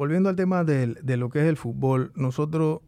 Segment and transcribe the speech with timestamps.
[0.00, 2.80] volviendo al tema del- de lo que es el fútbol, nosotros,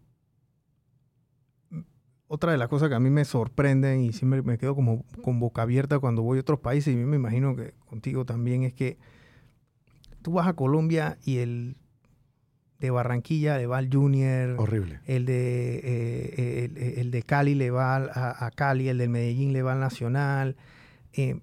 [2.27, 5.38] otra de las cosas que a mí me sorprenden y siempre me quedo como con
[5.38, 8.72] boca abierta cuando voy a otros países, y yo me imagino que contigo también, es
[8.72, 8.96] que
[10.22, 11.77] tú vas a Colombia y el
[12.80, 15.01] de Barranquilla le va al Junior, Horrible.
[15.04, 19.52] el de, eh, el, el de Cali le va a, a Cali, el del Medellín
[19.52, 20.56] le va al Nacional.
[21.12, 21.38] eh,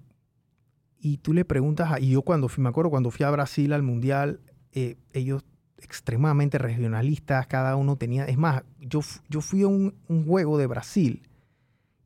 [0.98, 3.72] y tú le preguntas, a- y yo cuando fui, me acuerdo cuando fui a Brasil
[3.72, 4.40] al Mundial,
[4.72, 5.44] eh, ellos
[5.82, 10.66] extremadamente regionalistas, cada uno tenía, es más, yo, yo fui a un, un juego de
[10.66, 11.22] Brasil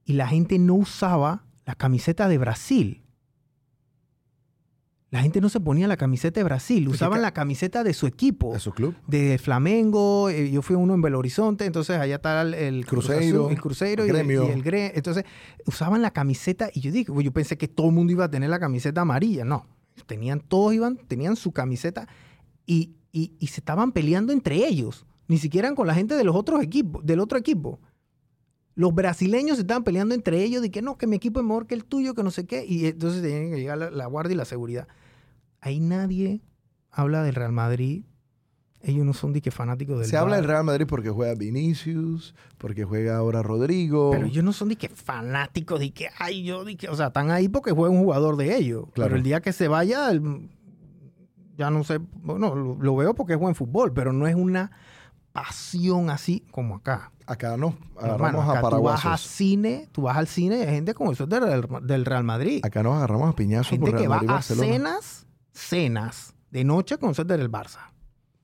[0.04, 3.00] y la gente no usaba la camiseta de Brasil.
[5.10, 8.52] La gente no se ponía la camiseta de Brasil, usaban la camiseta de su equipo
[8.52, 8.96] ¿De su club?
[9.06, 12.84] de Flamengo, eh, yo fui a uno en Belo Horizonte, entonces allá está el, el
[12.84, 14.48] Cruz Cruzeiro, el Cruzeiro y, Gremio.
[14.48, 14.90] y el Gre.
[14.96, 15.24] Entonces
[15.66, 18.50] usaban la camiseta y yo dije, yo pensé que todo el mundo iba a tener
[18.50, 19.44] la camiseta amarilla.
[19.44, 19.68] No,
[20.06, 22.08] tenían, todos iban, tenían su camiseta
[22.66, 26.36] y, y- y se estaban peleando entre ellos, ni siquiera con la gente de los
[26.36, 27.80] otros equipos, del otro equipo.
[28.74, 31.66] Los brasileños se estaban peleando entre ellos de que no, que mi equipo es mejor
[31.66, 34.34] que el tuyo, que no sé qué, y entonces tenían que llegar la, la guardia
[34.34, 34.88] y la seguridad.
[35.60, 36.42] Ahí nadie
[36.90, 38.02] habla del Real Madrid.
[38.86, 42.34] Ellos no son de que fanáticos del Se habla del Real Madrid porque juega Vinicius,
[42.58, 44.10] porque juega ahora Rodrigo.
[44.10, 47.06] Pero ellos no son de que fanáticos, de que, ay, yo, de que, o sea,
[47.06, 48.84] están ahí porque juega un jugador de ellos.
[48.92, 49.08] Claro.
[49.10, 50.50] Pero el día que se vaya, el-
[51.56, 54.70] ya no sé, bueno, lo, lo veo porque es buen fútbol, pero no es una
[55.32, 57.10] pasión así como acá.
[57.26, 59.20] Acá nos Hermano, agarramos acá a tú vas a paraguasos.
[59.22, 62.60] cine, tú vas al cine, hay gente como eso del, del Real Madrid.
[62.64, 64.68] Acá nos agarramos a piñazos gente por Real que va Madrid a Barcelona.
[64.72, 67.90] cenas, cenas de noche con ser del Barça.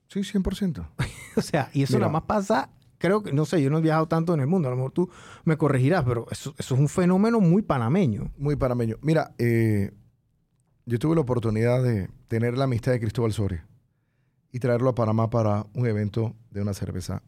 [0.07, 0.85] Sí, 100%.
[1.37, 2.07] O sea, y eso Mira.
[2.07, 4.67] nada más pasa, creo que, no sé, yo no he viajado tanto en el mundo,
[4.67, 5.09] a lo mejor tú
[5.45, 8.33] me corregirás, pero eso, eso es un fenómeno muy panameño.
[8.37, 8.97] Muy panameño.
[9.01, 9.93] Mira, eh,
[10.85, 13.67] yo tuve la oportunidad de tener la amistad de Cristóbal Soria
[14.51, 17.21] y traerlo a Panamá para un evento de una cerveza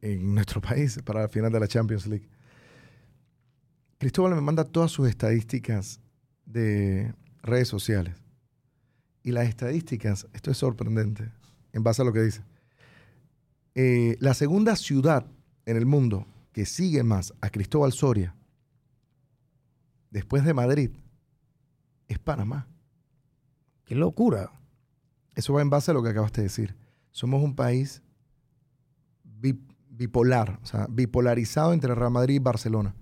[0.00, 2.28] en nuestro país, para la final de la Champions League.
[3.98, 6.00] Cristóbal me manda todas sus estadísticas
[6.44, 8.16] de redes sociales.
[9.22, 11.30] Y las estadísticas, esto es sorprendente,
[11.72, 12.42] en base a lo que dice.
[13.74, 15.26] Eh, la segunda ciudad
[15.64, 18.34] en el mundo que sigue más a Cristóbal Soria
[20.10, 20.90] después de Madrid,
[22.08, 22.66] es Panamá.
[23.84, 24.50] Qué locura.
[25.34, 26.76] Eso va en base a lo que acabaste de decir.
[27.10, 28.02] Somos un país
[29.24, 29.60] bi-
[29.90, 32.94] bipolar, o sea, bipolarizado entre Real Madrid y Barcelona.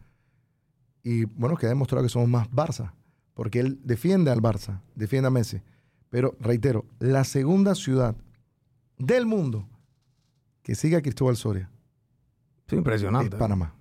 [1.02, 2.92] Y bueno, que ha demostrado que somos más Barça,
[3.34, 5.60] porque él defiende al Barça, defiende a Messi.
[6.08, 8.16] Pero reitero, la segunda ciudad
[8.98, 9.68] del mundo
[10.62, 11.70] que sigue a Cristóbal Soria
[12.66, 13.36] Es impresionante.
[13.36, 13.74] es Panamá.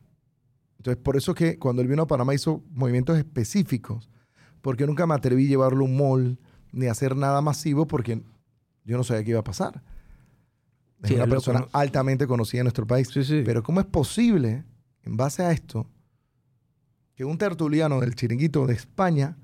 [0.77, 4.09] Entonces, por eso que cuando él vino a Panamá hizo movimientos específicos,
[4.61, 6.39] porque nunca me atreví a llevarlo a un mall
[6.71, 8.21] ni hacer nada masivo porque
[8.85, 9.81] yo no sabía qué iba a pasar.
[11.01, 13.07] Es Sí, una persona cono- altamente conocida en nuestro país.
[13.13, 13.41] Sí, sí.
[13.45, 14.63] Pero ¿cómo es posible,
[15.03, 15.87] en base a esto,
[17.15, 19.37] que un tertuliano del chiringuito de España,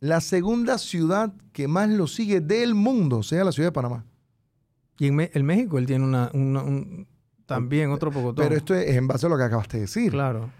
[0.00, 4.04] la segunda ciudad que más lo sigue del mundo sea la ciudad de Panamá?
[4.98, 7.06] Y en, Me- en México él tiene una, una- un-
[7.46, 10.10] también otro poco Pero esto es en base a lo que acabaste de decir.
[10.10, 10.50] Claro.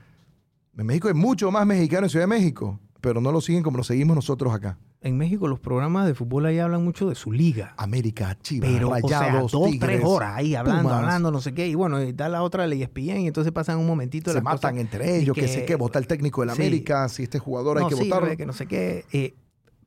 [0.76, 3.76] En México hay mucho más mexicano en Ciudad de México, pero no lo siguen como
[3.76, 4.78] lo seguimos nosotros acá.
[5.00, 7.72] En México los programas de fútbol ahí hablan mucho de su liga.
[7.76, 9.04] América, Chivas, Pero, Rayados,
[9.44, 10.98] o sea, dos, Tigres, tres horas ahí hablando, Pumas.
[10.98, 11.68] hablando, no sé qué.
[11.68, 14.30] Y bueno, y da la otra de ESPN y entonces pasan un momentito.
[14.32, 16.60] Se las matan cosas entre ellos, y que, sé qué, vota el técnico del sí.
[16.62, 18.36] América, si este jugador hay que sirve, votarlo.
[18.36, 19.04] que no sé qué.
[19.12, 19.34] eh,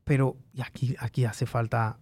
[0.05, 1.99] pero aquí, aquí hace falta,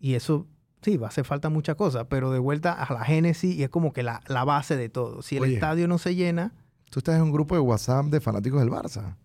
[0.00, 0.46] y eso
[0.82, 3.68] sí, va a hacer falta muchas cosas, pero de vuelta a la génesis y es
[3.68, 5.20] como que la, la base de todo.
[5.22, 5.54] Si el Oye.
[5.54, 6.54] estadio no se llena,
[6.90, 9.16] Tú estás en un grupo de WhatsApp de fanáticos del Barça.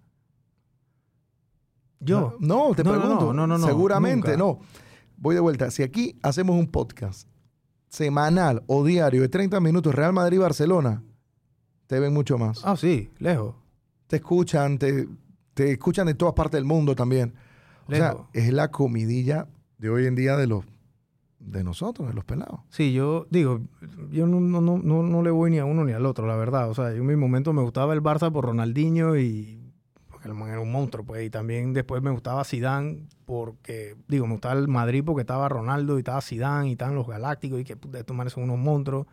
[2.02, 3.34] Yo, No, no, te No, no, pregunto.
[3.34, 4.38] no, no, no, Seguramente nunca.
[4.38, 4.60] no.
[5.18, 5.70] Voy de vuelta.
[5.72, 7.28] Si aquí hacemos un podcast
[7.90, 11.04] semanal o diario de 30 minutos Real Madrid-Barcelona,
[11.88, 12.62] te ven mucho más.
[12.66, 13.56] ah, sí, lejos.
[14.08, 15.08] Te escuchan, te,
[15.54, 17.34] te escuchan de todas partes del mundo también.
[17.88, 19.48] O sea, es la comidilla
[19.78, 20.66] de hoy en día de los
[21.40, 22.60] de nosotros, de los pelados.
[22.70, 23.62] Sí, yo digo,
[24.12, 26.36] yo no, no, no, no, no le voy ni a uno ni al otro, la
[26.36, 26.70] verdad.
[26.70, 29.60] O sea, yo en mi momento me gustaba el Barça por Ronaldinho y
[30.22, 31.26] porque el man era un monstruo, pues.
[31.26, 35.96] Y también después me gustaba Zidane porque, digo, me gustaba el Madrid porque estaba Ronaldo
[35.98, 39.08] y estaba Zidane y estaban los Galácticos y que puta, estos manes son unos monstruos.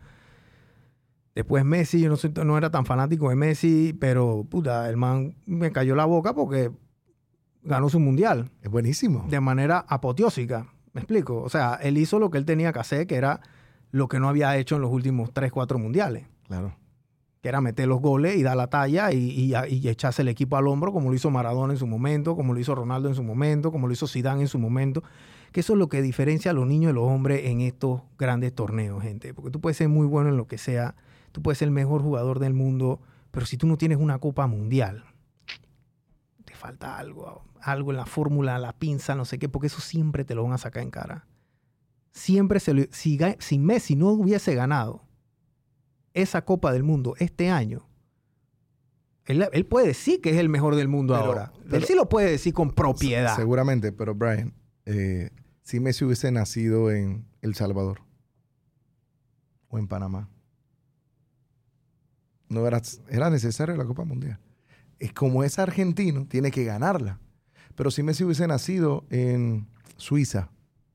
[1.35, 5.35] Después Messi, yo no, soy- no era tan fanático de Messi, pero puta, el man
[5.45, 6.71] me cayó la boca porque
[7.63, 9.25] ganó su mundial Es buenísimo.
[9.29, 10.67] de manera apoteósica.
[10.93, 11.41] ¿Me explico?
[11.41, 13.41] O sea, él hizo lo que él tenía que hacer, que era
[13.91, 16.25] lo que no había hecho en los últimos 3, 4 mundiales.
[16.47, 16.75] Claro.
[17.41, 19.17] Que era meter los goles y dar la talla y,
[19.53, 22.59] y- echarse el equipo al hombro, como lo hizo Maradona en su momento, como lo
[22.59, 25.03] hizo Ronaldo en su momento, como lo hizo Zidane en su momento.
[25.53, 28.53] que eso es lo que diferencia a los niños de los hombres en estos grandes
[28.53, 29.33] torneos, gente.
[29.33, 30.95] Porque tú puedes ser muy bueno en lo que sea,
[31.31, 32.99] tú puedes ser el mejor jugador del mundo,
[33.31, 35.05] pero si tú no tienes una Copa Mundial,
[36.45, 40.25] te falta algo, algo en la fórmula, la pinza, no sé qué, porque eso siempre
[40.25, 41.25] te lo van a sacar en cara.
[42.11, 45.03] Siempre se lo, si, si Messi no hubiese ganado
[46.21, 47.87] esa Copa del Mundo este año,
[49.25, 51.53] él, él puede decir que es el mejor del mundo Pero- ahora.
[51.71, 53.35] él sí lo puede decir con propiedad.
[53.35, 54.53] Seguramente, pero Brian,
[54.85, 55.29] eh,
[55.61, 58.01] si Messi hubiese nacido en El Salvador
[59.67, 60.29] o en Panamá,
[62.47, 64.39] no era, era necesaria la Copa Mundial.
[64.97, 67.19] Es como es argentino, tiene que ganarla.
[67.75, 69.67] Pero si Messi hubiese nacido en
[69.97, 70.49] Suiza,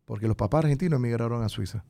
[0.05, 1.85] porque los papás argentinos emigraron a Suiza,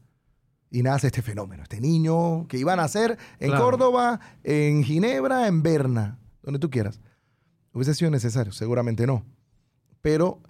[0.70, 3.64] y nace este fenómeno, este niño que iba a nacer en Claro.
[3.64, 7.00] Córdoba, en Ginebra, en Berna, donde tú quieras.
[7.72, 8.52] ¿Hubiese sido necesario?
[8.52, 9.24] Seguramente no.
[10.02, 10.42] Pero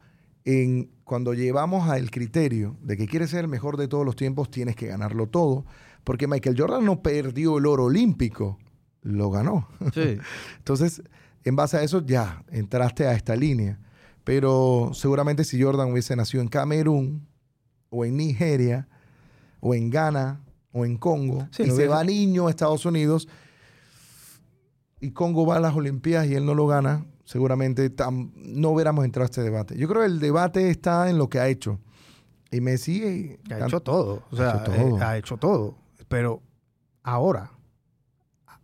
[0.45, 4.51] en, cuando llevamos al criterio de que quieres ser el mejor de todos los tiempos,
[4.51, 5.65] tienes que ganarlo todo.
[6.05, 8.59] Porque Michael Jordan no perdió el oro olímpico,
[9.03, 9.69] lo ganó.
[9.95, 10.19] Sí.
[10.59, 11.03] Entonces,
[11.45, 13.79] en base a eso, ya entraste a esta línea.
[14.23, 17.27] Pero seguramente si Jordan hubiese nacido en Camerún,
[17.91, 18.89] o en Nigeria,
[19.67, 20.41] o en Ghana,
[20.73, 23.27] o en Congo, Sí, y no se va niño a Estados Unidos,
[25.01, 29.05] y Congo va a las Olimpiadas y él no lo gana, seguramente tam- no hubiéramos
[29.05, 29.77] entrado a este debate.
[29.79, 31.79] Yo creo que el debate está en lo que ha hecho.
[32.51, 33.03] Y Messi...
[33.03, 34.23] eh, Ha hecho todo.
[34.31, 34.99] O Ha sea, hecho todo.
[34.99, 35.79] eh, ha hecho todo.
[36.09, 36.43] Pero
[37.03, 37.51] ahora,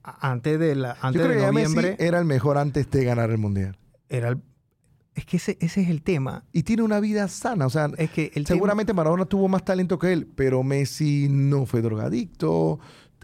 [0.02, 2.90] antes de la Yo antes creo de que ya Messi noviembre, era el mejor antes
[2.90, 3.78] de ganar el Mundial.
[4.08, 4.42] era el-
[5.20, 6.44] es que ese, ese es el tema.
[6.52, 9.98] Y tiene una vida sana, o sea, Es que el Seguramente Maradona tuvo más talento
[9.98, 12.78] que él, pero Messi no fue drogadicto,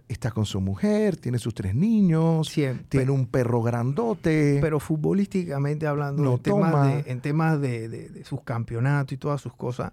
[0.08, 4.58] está con su mujer, tiene sus tres niños, siempre, tiene un perro grandote.
[4.60, 9.16] pero futbolísticamente hablando, No en temas, de, en temas de, de- de sus campeonatos y
[9.16, 9.92] todas sus cosas,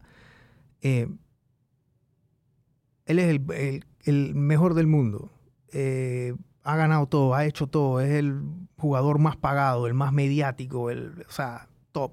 [0.82, 1.08] eh,
[3.06, 5.32] él es el, el- el mejor del mundo.
[5.72, 8.42] Eh, ha ganado todo, ha hecho todo, es el
[8.78, 12.12] jugador más pagado, el más mediático, el, o sea, top.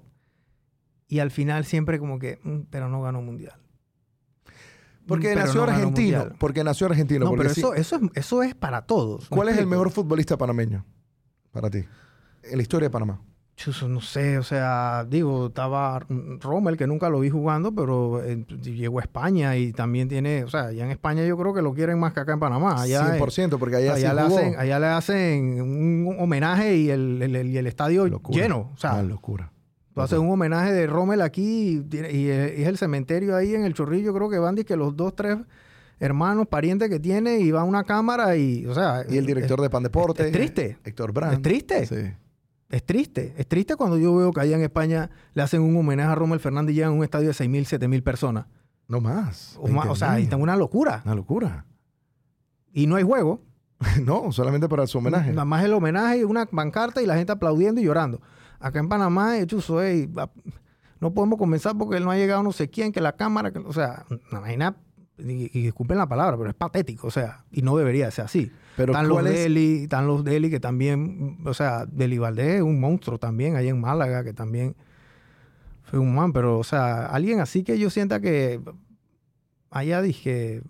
[1.09, 3.55] Y al final siempre como que, "Mm, pero no ganó mundial.
[5.07, 6.37] porque Mm, pero nació no argentino, mundial".
[6.39, 7.25] porque nació argentino.
[7.25, 9.29] No, porque pero sí- eso, eso, es, eso es para todos.
[9.31, 10.85] ¿me ¿Cuál es el mejor futbolista panameño
[11.51, 11.85] para ti?
[12.45, 13.21] En la historia de Panamá.
[13.57, 15.99] Chuzo, no sé, o sea, digo, estaba
[16.39, 20.49] Rommel, que nunca lo vi jugando, pero eh, llegó a España y también tiene, o
[20.49, 22.81] sea, allá en España yo creo que lo quieren más que acá en Panamá.
[22.81, 24.39] Allá, eh, 100%, porque allá, allá sí le jugó.
[24.39, 28.41] hacen, allá le hacen un homenaje y el, el- el- estadio Locura.
[28.41, 28.71] lleno.
[28.73, 29.53] O sea, locura.
[29.95, 33.55] Tú haces un homenaje de Rommel aquí y, tiene- y, y es el cementerio ahí
[33.55, 35.39] en el Chorrillo, creo que van y que los dos, tres
[35.99, 39.05] hermanos, parientes que tiene y va una cámara y, o sea...
[39.09, 40.27] Y el director de Pan Deporte.
[40.27, 40.79] es triste.
[40.85, 41.35] Héctor Brand.
[41.35, 41.87] Es triste.
[41.87, 42.15] Sí.
[42.71, 46.09] Es triste, es triste cuando yo veo que allá en España le hacen un homenaje
[46.11, 48.47] a Rommel Fernández y llegan a un estadio de 6.000, 7.000 personas.
[48.87, 49.57] No más.
[49.61, 50.25] O, más, o sea, ahí 20.000.
[50.25, 51.03] está una locura.
[51.05, 51.67] Una locura.
[52.73, 53.43] Y no hay juego.
[54.05, 55.31] no, solamente para su homenaje.
[55.31, 58.21] Nada más el homenaje y una bancarta y la gente aplaudiendo y llorando.
[58.61, 60.11] Acá en Panamá, de hecho, soy,
[61.01, 63.73] no podemos comenzar porque no ha llegado no sé quién, que la cámara, que- o
[63.73, 64.77] sea, una vaina,
[65.19, 68.25] y, y disculpen la palabra, pero es patético, o sea, y no debería de ser
[68.27, 68.51] así.
[68.77, 72.57] Pero están los ¿cuál es- Deli, están los Deli que también, o sea, Deli Valdés
[72.57, 74.77] es un monstruo también, allá en Málaga, que también
[75.83, 78.61] fue un man, pero, o sea, alguien así que yo sienta que
[79.71, 80.63] allá dije,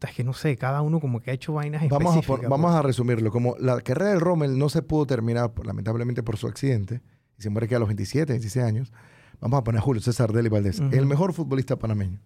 [0.00, 2.48] es que no sé, cada uno como que ha hecho vainas Vamos a, específicas.
[2.50, 2.78] vamos pues.
[2.78, 3.30] a resumirlo.
[3.32, 7.02] Como la carrera del Rommel no se pudo terminar, lamentablemente, por su accidente,
[7.38, 8.92] y se muere que a los 27, 26 años,
[9.40, 12.20] vamos a poner a Julio César Deli Valdés, el mejor futbolista panameño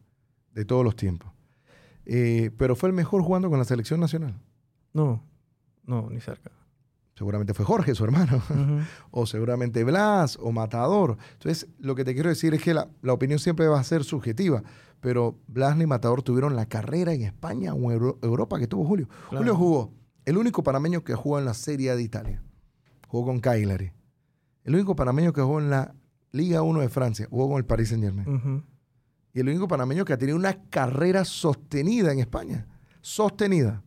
[0.55, 1.31] de todos los tiempos.
[2.07, 4.41] Eh, pero fue el mejor jugando con la selección nacional.
[4.93, 5.23] No,
[5.85, 6.51] no, ni cerca.
[7.15, 8.41] Seguramente fue Jorge, su hermano,
[9.11, 11.19] o seguramente Blas, o Matador.
[11.35, 14.05] Entonces, lo que te quiero decir es que la, la opinión siempre va a ser
[14.05, 14.63] subjetiva,
[15.01, 18.87] pero Blas ni Matador tuvieron la carrera en España o en Euro- Europa que tuvo
[18.87, 19.07] Julio.
[19.29, 19.39] Claro.
[19.39, 19.93] Julio jugó,
[20.25, 22.43] el único panameño que jugó en la Serie A de Italia.
[23.07, 23.93] Jugó con Cagliari.
[24.65, 25.95] El único panameño que jugó en la
[26.33, 27.27] Liga 1 de Francia.
[27.31, 28.65] Jugó con el Paris Saint Germain.
[29.33, 32.67] Y el único panameño que ha tenido una carrera sostenida en España.
[33.01, 33.83] Sostenida.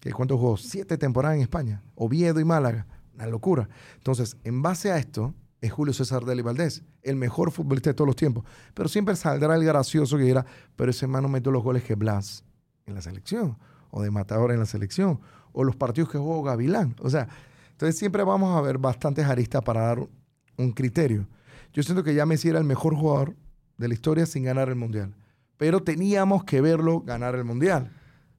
[0.00, 0.56] ¿Que ¿Cuánto jugó?
[0.56, 1.82] Siete temporadas en España.
[1.94, 2.86] Oviedo y Málaga.
[3.14, 3.68] Una locura.
[3.96, 5.34] Entonces, en base a esto,
[5.64, 8.44] es Julio César Deli Valdés, el mejor futbolista de todos los tiempos.
[8.74, 10.44] Pero siempre saldrá el gracioso que dirá,
[10.76, 12.44] pero ese hermano metió los goles que Blas
[12.84, 13.56] en la selección,
[13.90, 15.20] o de Matador en la selección,
[15.52, 16.96] o los partidos que jugó Gavilán.
[17.00, 17.28] O sea,
[17.74, 20.08] entonces siempre vamos a ver bastantes aristas para dar
[20.56, 21.26] un criterio.
[21.72, 23.34] Yo siento que ya Messi era el mejor jugador
[23.76, 25.14] de la historia sin ganar el Mundial.
[25.56, 27.90] Pero teníamos que verlo ganar el Mundial.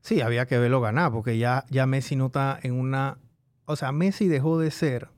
[0.02, 3.18] Sí, había que verlo ganar, porque ya, ya Messi no está en una...
[3.66, 5.10] O sea, Messi dejó de ser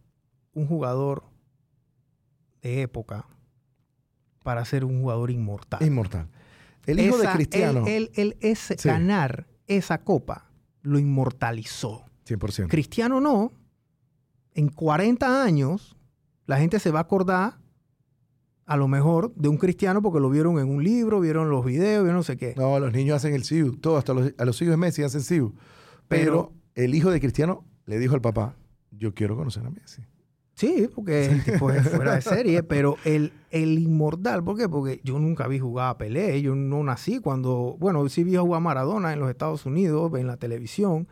[0.53, 1.23] un jugador
[2.61, 3.25] de época
[4.43, 5.83] para ser un jugador inmortal.
[5.85, 6.27] Inmortal.
[6.85, 7.83] El hijo de Cristiano.
[7.85, 8.87] Él, él- él ese- Sí.
[8.87, 10.49] ganar esa copa
[10.81, 12.05] lo inmortalizó.
[12.25, 12.69] 100%.
[12.69, 13.51] Cristiano no.
[14.57, 15.95] En 40 años,
[16.47, 17.59] la gente se va a acordar,
[18.65, 22.03] a lo mejor, de un cristiano porque lo vieron en un libro, vieron los videos,
[22.03, 22.55] vieron no sé qué.
[22.57, 23.77] No, los niños hacen el SIU.
[23.77, 25.53] Todos, hasta los, a los hijos de Messi hacen SIU.
[26.07, 28.55] Pero, el hijo de Cristiano le dijo al papá,
[28.89, 30.01] yo quiero conocer a Messi.
[30.55, 34.67] Sí, porque el tipo es fuera de serie, pero el, el inmortal, ¿por qué?
[34.67, 38.57] Porque yo nunca vi jugar a Pelé, yo no nací cuando, bueno, sí vi jugar
[38.57, 41.07] a Maradona en los Estados Unidos, en la televisión,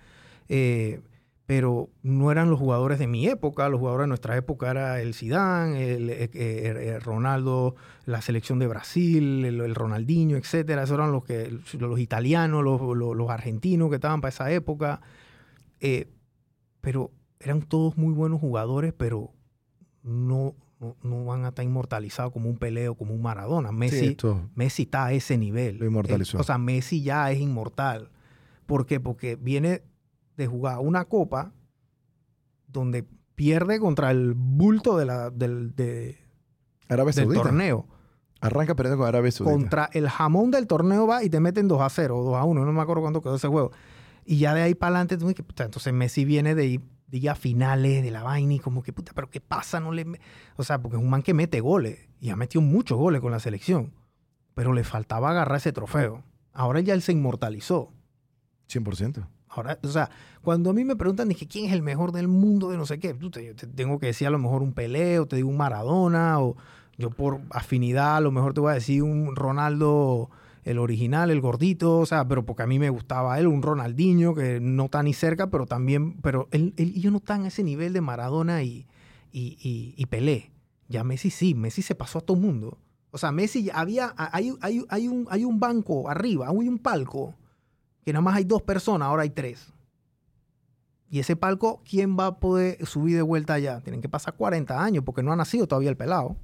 [0.49, 0.99] eh,
[1.45, 5.13] pero no eran los jugadores de mi época, los jugadores de nuestra época era el
[5.13, 7.75] Zidane, el, eh, eh, eh, Ronaldo,
[8.05, 12.81] la selección de Brasil, el, el Ronaldinho, etcétera, esos eran los que los italianos, los,
[12.97, 15.01] los- los argentinos que estaban para esa época,
[15.79, 16.07] eh,
[16.81, 19.31] pero eran todos muy buenos jugadores, pero
[20.03, 23.71] no, no, no van a estar inmortalizados como un Pelé o como un Maradona.
[23.71, 24.15] Messi, Sí,
[24.55, 25.77] Messi está a ese nivel.
[25.77, 26.37] Lo inmortalizó.
[26.37, 28.09] Eh, o sea, Messi ya es inmortal.
[28.65, 28.99] ¿Por qué?
[28.99, 29.83] Porque viene
[30.37, 31.51] de jugar una copa
[32.67, 36.17] donde pierde contra el bulto de la, del, de-
[36.87, 37.43] Arabia del Saudita.
[37.43, 37.87] torneo.
[38.41, 39.55] Arranca perdiendo con Arabia Saudita.
[39.57, 42.43] Contra el jamón del torneo va y te meten 2 a 0 o 2 a
[42.43, 42.65] 1.
[42.65, 43.71] No me acuerdo cuánto quedó ese juego.
[44.25, 48.03] Y ya de ahí para adelante, tú dices, puta, entonces Messi viene de días finales
[48.03, 49.79] de la vaina y como que, puta, pero ¿qué pasa?
[49.79, 50.19] No le me-".
[50.57, 53.31] O sea, porque es un man que mete goles y ha metido muchos goles con
[53.31, 53.93] la selección.
[54.53, 56.23] Pero le faltaba agarrar ese trofeo.
[56.53, 57.91] Ahora ya él se inmortalizó.
[58.69, 59.27] 100%.
[59.83, 60.09] O sea,
[60.41, 62.99] cuando a mí me preguntan, dije, ¿quién es el mejor del mundo de no sé
[62.99, 63.13] qué?
[63.13, 66.55] Te tengo que decir a lo mejor un Pelé, o te digo un Maradona, o
[66.97, 70.29] yo por afinidad a lo mejor te voy a decir un Ronaldo,
[70.63, 74.33] el original, el gordito, o sea, pero porque a mí me gustaba él, un Ronaldinho,
[74.33, 77.63] que no está ni cerca, pero también, pero él, él y no están a ese
[77.63, 78.87] nivel de Maradona y,
[79.31, 80.51] y, y- y Pelé.
[80.87, 82.77] Ya Messi sí, Messi se pasó a todo el mundo.
[83.11, 87.33] O sea, Messi había, hay, hay, hay, un, hay un banco arriba, hay un palco
[88.05, 89.73] que nada más hay dos personas, ahora hay tres.
[91.09, 93.81] Y ese palco, ¿quién va a poder subir de vuelta allá?
[93.81, 96.35] Tienen que pasar 40 años porque no ha nacido todavía el pelado.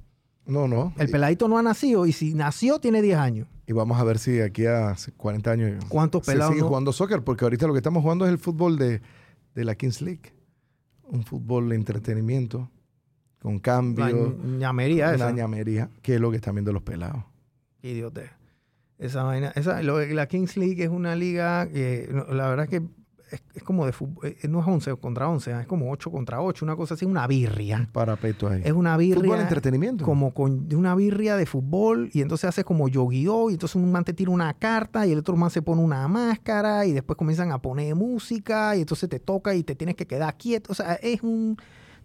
[0.46, 0.92] No, no.
[0.98, 3.48] El peladito no ha nacido y si nació tiene 10 años.
[3.66, 6.92] Y vamos a ver si aquí a 40 años ¿Cuántos se pelados sigue no- jugando
[6.92, 9.00] soccer, porque ahorita lo que estamos jugando es el fútbol de,
[9.54, 10.32] de la Kings League.
[11.04, 12.70] Un fútbol de entretenimiento,
[13.40, 15.30] con La cambio, ñamería una esa.
[15.32, 17.22] ñamería, que es lo que están viendo los pelados.
[17.82, 18.30] Idiote.
[19.02, 19.52] Esa vaina.
[19.54, 22.86] Esa, lo la Kings League es una liga que la verdad es que
[23.32, 24.26] es, es como de fútbol.
[24.26, 27.26] eh, No es 11 contra 11, es como 8 contra 8, una cosa así, una
[27.26, 27.88] birria.
[27.92, 28.60] Parapeto ahí.
[28.64, 29.40] Es una fútbol birria.
[29.40, 30.04] entretenimiento.
[30.04, 34.04] como con una birria de fútbol y entonces hace como yoguió y entonces un man
[34.04, 37.50] te tira una carta y el otro man se pone una máscara y después comienzan
[37.52, 40.72] a poner música y entonces te toca y te tienes que quedar quieto.
[40.72, 41.56] O sea, es un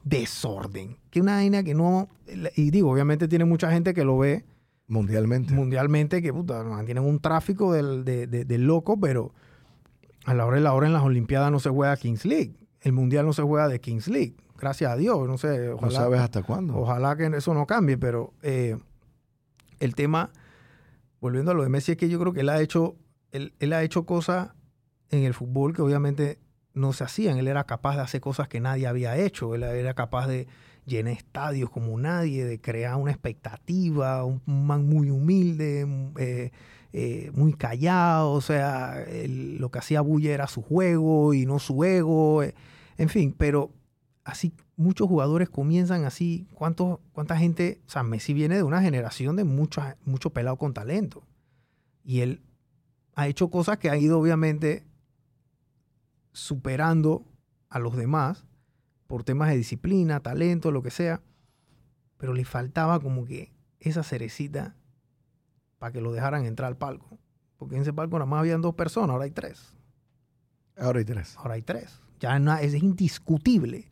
[0.03, 0.97] desorden.
[1.09, 2.07] Que una vaina que no...
[2.55, 4.45] Y digo, obviamente tiene mucha gente que lo ve
[4.87, 5.53] Mundialmente.
[5.53, 9.33] mundialmente que puta, mantienen un tráfico del, de, de- del loco, pero
[10.25, 12.55] a la hora de la hora en las Olimpiadas no se juega Kings League.
[12.81, 14.35] El Mundial no se juega de Kings League.
[14.57, 15.27] Gracias a Dios.
[15.27, 16.75] No sé, no sabes hasta cuándo.
[16.77, 18.77] Ojalá que eso no cambie, pero eh,
[19.79, 20.31] el tema,
[21.19, 22.95] volviendo a lo de Messi, es que yo creo que él ha hecho,
[23.31, 24.49] él, él ha hecho cosas
[25.11, 26.39] en el fútbol que obviamente
[26.73, 27.37] no se hacían.
[27.37, 29.53] Él era capaz de hacer cosas que nadie había hecho.
[29.55, 30.47] Él era capaz de
[30.87, 36.51] llenar estadios como nadie, de crear una expectativa, un, man muy humilde, mm, eh,
[36.93, 38.31] eh, muy callado.
[38.31, 42.41] O sea, lo que hacía bulla era su juego y no su ego.
[42.41, 42.55] eh,
[42.97, 43.71] en fin, pero
[44.23, 46.47] así muchos jugadores comienzan así.
[46.53, 47.81] ¿Cuántos, ¿Cuánta gente?
[47.87, 51.23] O sea, Messi viene de una generación de muchos mucho pelado con talento.
[52.03, 52.41] Y él
[53.15, 54.85] ha hecho cosas que ha ido obviamente
[56.31, 57.25] superando
[57.69, 58.45] a los demás
[59.07, 61.21] por temas de disciplina, talento, lo que sea.
[62.17, 64.75] Pero le faltaba como que esa cerecita
[65.77, 67.17] para que lo dejaran entrar al palco.
[67.57, 69.73] Porque en ese palco nada más habían dos personas, ahora hay tres.
[70.77, 71.35] Ahora hay tres.
[71.37, 72.01] Ahora hay tres.
[72.19, 73.89] Ya no, es indiscutible.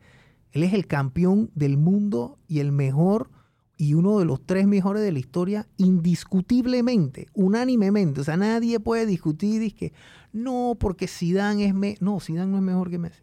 [0.51, 3.29] Él es el campeón del mundo y el mejor
[3.77, 8.22] y uno de los tres mejores de la historia indiscutiblemente, unánimemente.
[8.22, 9.93] O sea, nadie puede discutir y que
[10.31, 13.22] no, porque Zidane es me no, Zidane no es mejor que Messi.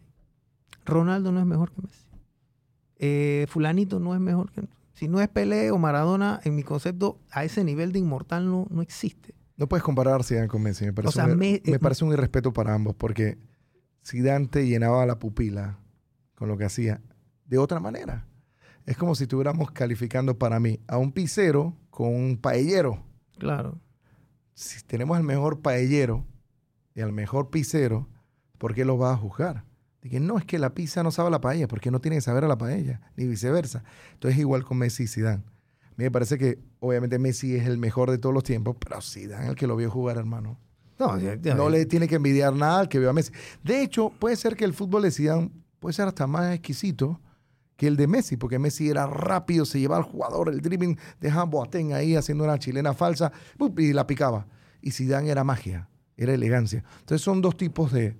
[0.85, 2.05] Ronaldo no es mejor que Messi.
[2.97, 4.63] Eh, fulanito no es mejor que
[4.93, 8.67] si no es Pelé o Maradona, en mi concepto, a ese nivel de inmortal no,
[8.69, 9.33] no existe.
[9.57, 10.85] No puedes comparar a Zidane con Messi.
[10.85, 13.37] Me parece, sea, un, me- me parece un irrespeto para ambos porque
[14.05, 15.79] Zidane te llenaba la pupila
[16.35, 17.01] con lo que hacía
[17.45, 18.27] de otra manera.
[18.85, 23.03] Es como si estuviéramos calificando para mí a un pizzero con un paellero.
[23.37, 23.79] Claro.
[24.53, 26.25] Si tenemos al mejor paellero
[26.93, 28.07] y al mejor pizzero,
[28.57, 29.63] ¿por qué lo vas a juzgar?
[30.03, 32.21] Dije, no, es que la pizza no sabe a la paella, porque no tiene que
[32.21, 33.83] saber a la paella, ni viceversa.
[34.13, 35.43] Entonces igual con Messi y Zidane.
[35.95, 39.47] mí me parece que obviamente Messi es el mejor de todos los tiempos, pero Zidane
[39.47, 40.59] el que lo vio jugar, hermano.
[40.99, 43.31] No, ya- ya- No le tiene que envidiar nada al que vio a Messi.
[43.63, 47.21] De hecho, puede ser que el fútbol de Zidane puede ser hasta más exquisito
[47.77, 51.43] que el de Messi, porque Messi era rápido, se llevaba al jugador, el dribbling, dejaba
[51.43, 53.31] a Boateng ahí haciendo una chilena falsa
[53.77, 54.47] y la picaba.
[54.81, 56.83] Y Zidane era magia, era elegancia.
[56.99, 58.17] Entonces son dos tipos de,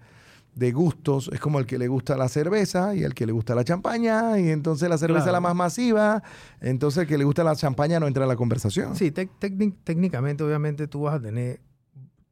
[0.56, 1.30] de gustos.
[1.34, 4.40] Es como el que le gusta la cerveza y el que le gusta la champaña,
[4.40, 6.24] y entonces la cerveza es la más masiva,
[6.62, 8.96] entonces el que le gusta la champaña no entra en la conversación.
[8.96, 11.62] Sí, técnicamente, obviamente, tú vas a tener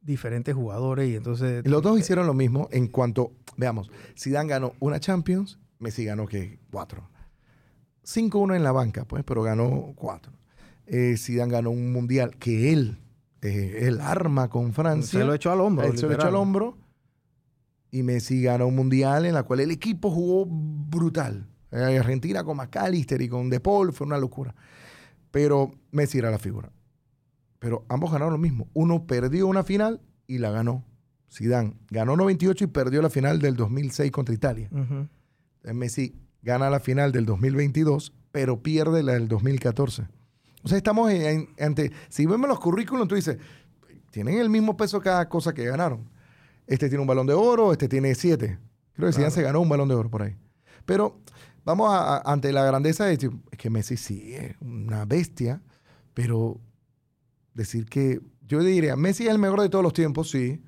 [0.00, 1.66] diferentes jugadores y entonces...
[1.66, 6.58] Los dos hicieron lo mismo en cuanto, veamos, Zidane ganó una Champions, Messi ganó que
[6.70, 7.08] cuatro.
[8.04, 10.32] 5-1 en la banca, pues, pero ganó cuatro.
[10.86, 12.98] Eh, Zidane ganó un mundial que él,
[13.42, 15.20] eh, él arma con Francia.
[15.20, 15.86] Se lo echó al hombro.
[15.86, 16.76] Él se lo echó al hombro.
[17.92, 21.46] Y Messi ganó un mundial en la cual el equipo jugó brutal.
[21.70, 24.54] Argentina con McAllister y con De Paul fue una locura.
[25.30, 26.72] Pero Messi era la figura.
[27.58, 28.66] Pero ambos ganaron lo mismo.
[28.72, 30.84] Uno perdió una final y la ganó.
[31.30, 34.68] Zidane ganó 98 y perdió la final del 2006 contra Italia.
[34.72, 40.06] Entonces, Messi gana la final del 2022, pero pierde la del 2014.
[40.62, 41.92] O sea, estamos en- en- ante...
[42.08, 43.36] Si vemos los currículums, tú dices,
[44.10, 46.10] tienen el mismo peso cada cosa que ganaron.
[46.72, 48.58] Este tiene un balón de oro, este tiene siete.
[48.94, 49.34] Creo que Zidane Claro.
[49.34, 50.36] se ganó un balón de oro por ahí.
[50.86, 51.20] Pero
[51.64, 55.60] vamos a- a- ante la grandeza de decir, es que Messi sí es una bestia,
[56.14, 56.60] pero
[57.54, 60.62] decir que yo diría, Messi es el mejor de todos los tiempos, sí,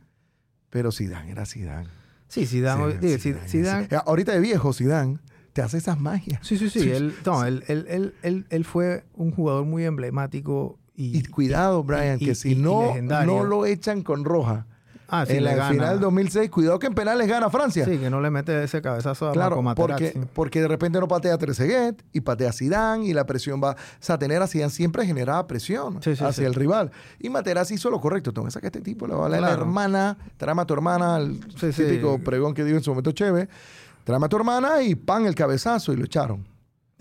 [0.71, 1.89] pero Zidane era Zidane.
[2.29, 2.95] Sí, Zidane.
[2.99, 3.49] Zidane, Zidane, Zidane-
[3.87, 4.03] Zidane.
[4.07, 5.19] Ahorita de viejo, Zidane
[5.53, 6.41] te hace esas magias.
[6.47, 6.91] Sí, sí, sí.
[6.91, 11.17] Él, no, él, él- él- él- él fue un jugador muy emblemático y...
[11.19, 14.67] Y cuidado, Brian, y- que si no, no lo echan con roja.
[15.09, 17.85] Ah, sí, en la final 2006, cuidado que en penales gana Francia.
[17.85, 21.09] Sí, que no le mete ese cabezazo a Claro, Marco porque, porque de repente no
[21.09, 23.73] patea Trezeguet y patea a Zidane y la presión va...
[23.73, 26.91] O sea, tener a Zidane siempre generaba presión Sí, sí, hacia el rival.
[27.21, 28.33] Y Materazzi hizo lo correcto.
[28.33, 29.63] Toma, saca a este tipo, le va a hablar a la Claro.
[29.63, 33.49] hermana, tráeme a tu hermana, el típico pregón que digo en su momento chévere,
[34.05, 36.45] tráeme a tu hermana y pan el cabezazo y lo echaron.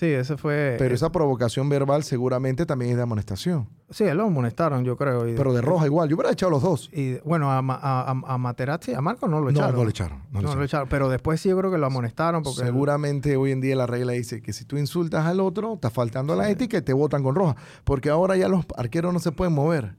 [0.04, 0.76] Sí, ese fue...
[0.78, 3.70] Pero eh, esa provocación verbal seguramente también es de amonestación.
[3.90, 5.30] Sí, lo amonestaron, yo creo.
[5.30, 6.10] y- Pero de roja igual.
[6.10, 6.90] Yo hubiera echado los dos.
[6.92, 9.74] Y bueno, a, a, a- Materazzi, a Marco no lo echaron.
[9.78, 10.24] no le echaron.
[10.30, 10.90] no lo echaron.
[10.90, 12.64] Pero después sí yo creo que lo amonestaron porque...
[12.66, 16.34] Seguramente hoy en día la regla dice que si tú insultas al otro, estás faltando
[16.34, 17.56] a la ética y te botan con roja.
[17.86, 19.96] Porque ahora ya los arqueros no se pueden mover.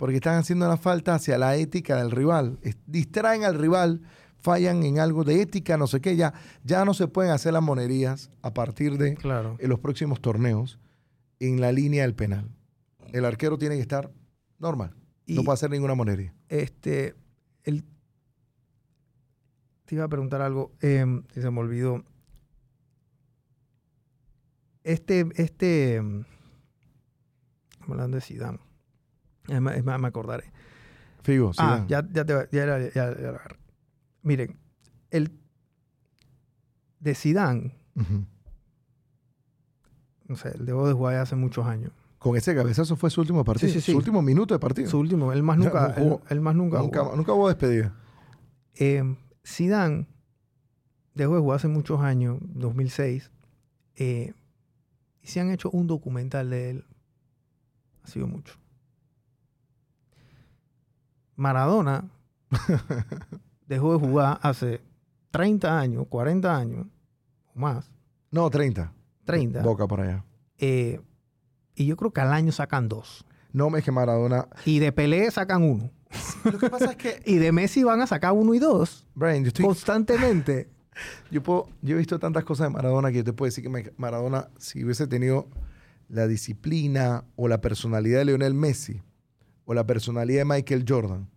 [0.00, 2.58] Porque están haciendo una falta hacia la ética del rival.
[2.86, 4.00] Distraen al rival,
[4.42, 6.16] fallan en algo de ética, no sé qué.
[6.16, 9.56] Ya, ya no se pueden hacer las monerías a partir de Claro.
[9.60, 10.78] en los próximos torneos
[11.40, 12.50] en la línea del penal.
[13.12, 14.10] El arquero tiene que estar
[14.58, 14.94] normal.
[15.26, 16.34] no puede hacer ninguna monería.
[16.48, 17.14] Este,
[17.64, 17.84] el,
[19.86, 22.04] te iba a preguntar algo, que se me olvidó.
[24.84, 26.24] Este, este, em,
[27.88, 28.58] hablando de Zidane,
[29.48, 30.52] eh, me, me- acordaré.
[31.22, 31.88] Figo, ah, Zidane.
[31.88, 33.40] ya, ya, te, va- ya, ya- ya- ya.
[34.22, 34.56] Miren,
[35.10, 35.32] el
[37.00, 38.24] de Zidane, Ujú.
[40.28, 41.92] no sé, él dejó de jugar ya hace muchos años.
[42.18, 43.68] Con ese cabezazo fue su último partido.
[43.72, 43.92] Sí, sí, sí.
[43.92, 44.88] Su último minuto de partido.
[44.88, 46.22] Su último, él más nunca, no él, jugó.
[46.28, 47.16] él más nunca, nunca, jugó.
[47.16, 47.94] nunca hubo despedida.
[48.74, 50.06] Eh, Zidane
[51.14, 53.30] dejó de jugar hace muchos años, 2006,
[53.96, 54.32] eh,
[55.20, 56.84] y se han hecho un documental de él.
[58.04, 58.54] Ha sido mucho.
[61.36, 62.08] Maradona
[63.66, 64.80] dejó de jugar hace
[65.30, 66.86] 30 años, 40 años,
[67.54, 67.90] o más,
[68.30, 68.92] No, 30.
[69.24, 69.62] 30.
[69.62, 70.24] Boca por allá.
[70.58, 71.00] eh,
[71.74, 73.24] y yo creo que al año sacan dos.
[73.52, 74.46] No, es que Maradona.
[74.66, 75.90] Y de Pelé sacan uno.
[76.44, 79.06] Lo que pasa es que, Y de Messi van a sacar uno y dos.
[79.14, 80.68] Brian, yo estoy Constantemente.
[81.30, 83.70] Yo, puedo, yo he visto tantas cosas de Maradona que yo te puedo decir que
[83.70, 85.48] Ma- Maradona, si hubiese tenido
[86.10, 89.00] la disciplina o la personalidad de Lionel Messi
[89.64, 91.30] o la personalidad de Michael Jordan,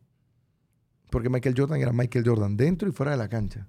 [1.09, 3.67] porque Michael Jordan era Michael Jordan dentro y fuera de la cancha.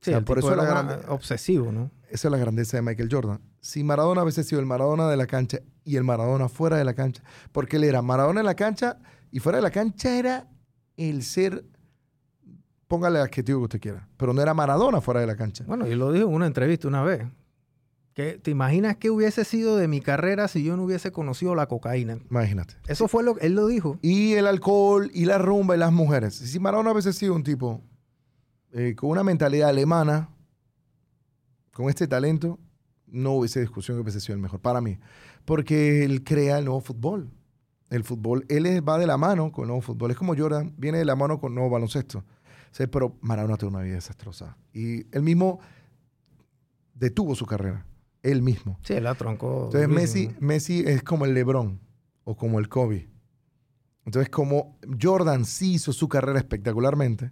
[0.00, 1.90] Sí, O sea, el por eso era grande- obsesivo, ¿no?
[2.10, 3.40] Esa es la grandeza de Michael Jordan.
[3.60, 6.94] Si Maradona hubiese sido el Maradona de la cancha y el Maradona fuera de la
[6.94, 8.98] cancha, porque él era Maradona en la cancha
[9.30, 10.46] y fuera de la cancha era
[10.96, 11.64] el ser,
[12.86, 15.64] póngale el adjetivo que usted quiera, pero no era Maradona fuera de la cancha.
[15.66, 17.24] Bueno, y lo dijo en una entrevista una vez.
[18.14, 21.66] Que, ¿Te imaginas qué hubiese sido de mi carrera si yo no hubiese conocido la
[21.66, 22.18] cocaína?
[22.30, 22.74] Imagínate.
[22.86, 23.98] Eso fue lo que él lo dijo.
[24.02, 26.34] Y el alcohol y la rumba y las mujeres.
[26.34, 27.82] Si Maradona hubiese sido un tipo
[28.72, 30.28] eh, con una mentalidad alemana,
[31.72, 32.60] con este talento,
[33.08, 34.98] no hubiese discusión que hubiese sido el mejor para mí.
[35.44, 37.30] Porque él crea el nuevo fútbol.
[37.90, 40.12] El fútbol, él va de la mano con el nuevo fútbol.
[40.12, 42.18] Es como Jordan, viene de la mano con el nuevo baloncesto.
[42.18, 42.24] O
[42.70, 44.56] sea, pero Maradona tuvo una vida desastrosa.
[44.72, 45.58] Y él mismo
[46.94, 47.86] detuvo su carrera.
[48.24, 48.78] Él mismo.
[48.82, 49.66] Sí, la troncó.
[49.66, 50.30] Entonces Messi.
[50.40, 51.78] Messi es como el LeBron
[52.24, 53.08] o como el Kobe.
[54.04, 57.30] Entonces como Jordan sí hizo su carrera espectacularmente,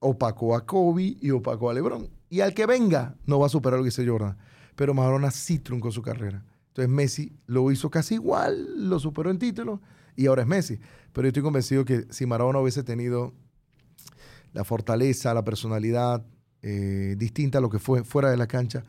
[0.00, 2.08] opacó a Kobe y opacó a LeBron.
[2.28, 4.36] Y al que venga no va a superar lo que hizo Jordan.
[4.74, 6.44] Pero Maradona sí truncó su carrera.
[6.68, 9.80] Entonces Messi lo hizo casi igual, lo superó en títulos
[10.16, 10.78] y ahora es Messi.
[11.12, 13.34] Pero yo estoy convencido que si Maradona hubiese tenido
[14.52, 16.24] la fortaleza, la personalidad
[16.62, 18.84] eh, distinta a lo que fue fuera de la cancha,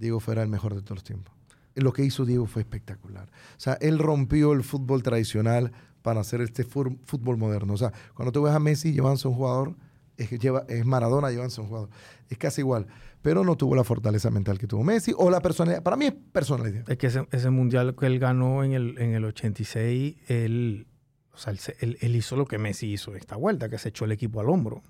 [0.00, 1.34] Diego fuera el mejor de todos los tiempos.
[1.76, 3.28] Lo que hizo Diego fue espectacular.
[3.28, 5.70] O sea, él rompió el fútbol tradicional
[6.02, 7.74] para hacer este fútbol moderno.
[7.74, 9.76] O sea, cuando tú ves a Messi llevándose a un jugador,
[10.16, 11.90] es, que lleva, es Maradona llevándose a un jugador.
[12.28, 12.86] Es casi igual.
[13.22, 15.82] Pero no tuvo la fortaleza mental que tuvo Messi o la personalidad.
[15.82, 16.90] Para mí es personalidad.
[16.90, 20.86] Es que ese, ese mundial que él ganó en el, en el 86, él,
[21.32, 24.04] o sea, él, él- hizo lo que Messi hizo en esta vuelta, que se echó
[24.06, 24.82] el equipo al hombro.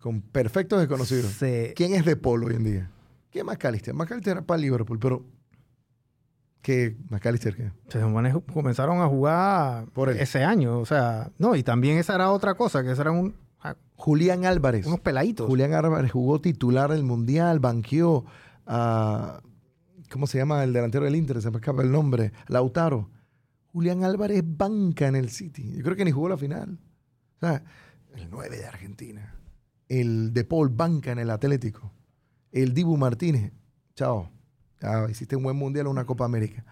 [0.00, 1.26] Con perfectos desconocidos.
[1.32, 2.90] Se- ¿Quién es de Paul hoy en día?
[3.32, 3.94] ¿Quién es McAllister?
[3.94, 5.24] McAllister era para Liverpool, pero...
[6.60, 6.96] ¿Qué?
[7.08, 7.72] ¿McAllister qué?
[7.88, 8.00] se
[8.52, 10.18] comenzaron a jugar Por él.
[10.20, 13.34] ese año, o sea, no, y también esa era otra cosa, que esos eran un-
[13.62, 14.86] ah, Julián Álvarez.
[14.86, 15.48] unos peladitos.
[15.48, 18.26] Julián Álvarez jugó titular del Mundial, banqueó
[18.66, 19.40] a...
[20.08, 21.40] ¿Cómo se llama el delantero del Inter?
[21.42, 22.32] Se me escapa el nombre.
[22.46, 23.08] Lautaro.
[23.72, 25.72] Julián Álvarez banca en el City.
[25.74, 26.78] Yo creo que ni jugó la final.
[27.36, 27.64] O sea,
[28.14, 29.34] el 9 de Argentina.
[29.88, 31.90] El de Paul banca en el Atlético.
[32.52, 33.52] El Dibu Martínez.
[33.96, 34.30] Chao.
[34.80, 36.64] Ah, hiciste un buen Mundial, una Copa América.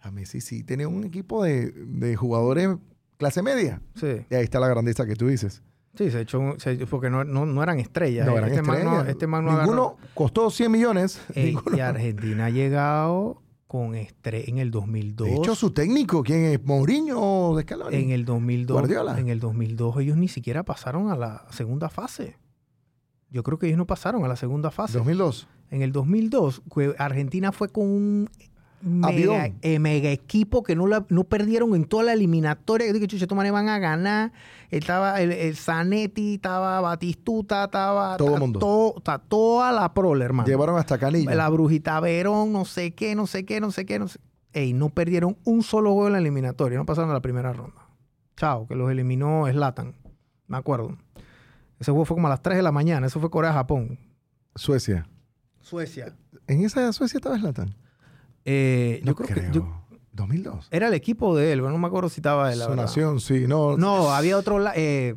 [0.00, 2.68] A Messi sí tenía un equipo de, de jugadores
[3.16, 3.80] clase media.
[3.94, 5.62] Sí, Y ahí está la grandeza que tú dices.
[5.96, 8.26] sí, se echó, se- porque no, no, no eran estrellas.
[8.26, 9.08] No, eran este, man no, estrellas.
[9.08, 9.96] este man no Ninguno agarró.
[10.14, 11.20] costó 100 millones.
[11.34, 15.28] Ey, y Argentina ha llegado con estre en el 2002.
[15.28, 16.64] De hecho, su técnico, ¿quién es?
[16.64, 17.18] ¿Mourinho
[17.50, 17.96] o de Scaloni?
[17.96, 19.18] en el 2002, Guardiola.
[19.18, 22.36] en el 2002 ellos ni siquiera pasaron a la segunda fase.
[23.34, 24.96] Yo creo que ellos no pasaron a la segunda fase.
[24.96, 25.46] 2002.
[25.70, 28.30] En el 2002, que Argentina fue con un
[28.80, 32.86] mega, eh, mega equipo que no, la- no perdieron en toda la eliminatoria.
[32.86, 34.32] Yo dije, chucha, estos manes van a ganar.
[34.70, 38.16] Estaba el, el Zanetti, estaba Batistuta, estaba...
[38.16, 38.94] Todo ta- mundo.
[39.02, 40.46] ta- toda la prole, hermano.
[40.46, 41.34] Llevaron hasta Canilla.
[41.34, 44.20] La Brujita Verón, no sé qué, no sé qué, no sé qué, no sé.
[44.52, 47.88] Ey, no perdieron un solo juego en la eliminatoria, no pasaron a la primera ronda.
[48.36, 49.94] Chao, que los eliminó Slatan.
[50.46, 50.96] Me acuerdo.
[51.80, 53.98] Ese juego fue como a las 3 de la mañana, eso fue Corea-Japón.
[54.54, 55.08] Suecia.
[55.60, 56.14] Suecia.
[56.46, 57.74] ¿En esa Suecia estaba Zlatan?
[58.44, 59.50] Eh, yo creo, creo.
[59.52, 59.80] que yo-
[60.12, 60.68] 2002.
[60.70, 62.58] era el equipo de él, no me acuerdo si estaba él.
[62.60, 63.46] la Su nación, sí.
[63.48, 64.62] No, No, había otro.
[64.74, 65.16] eh,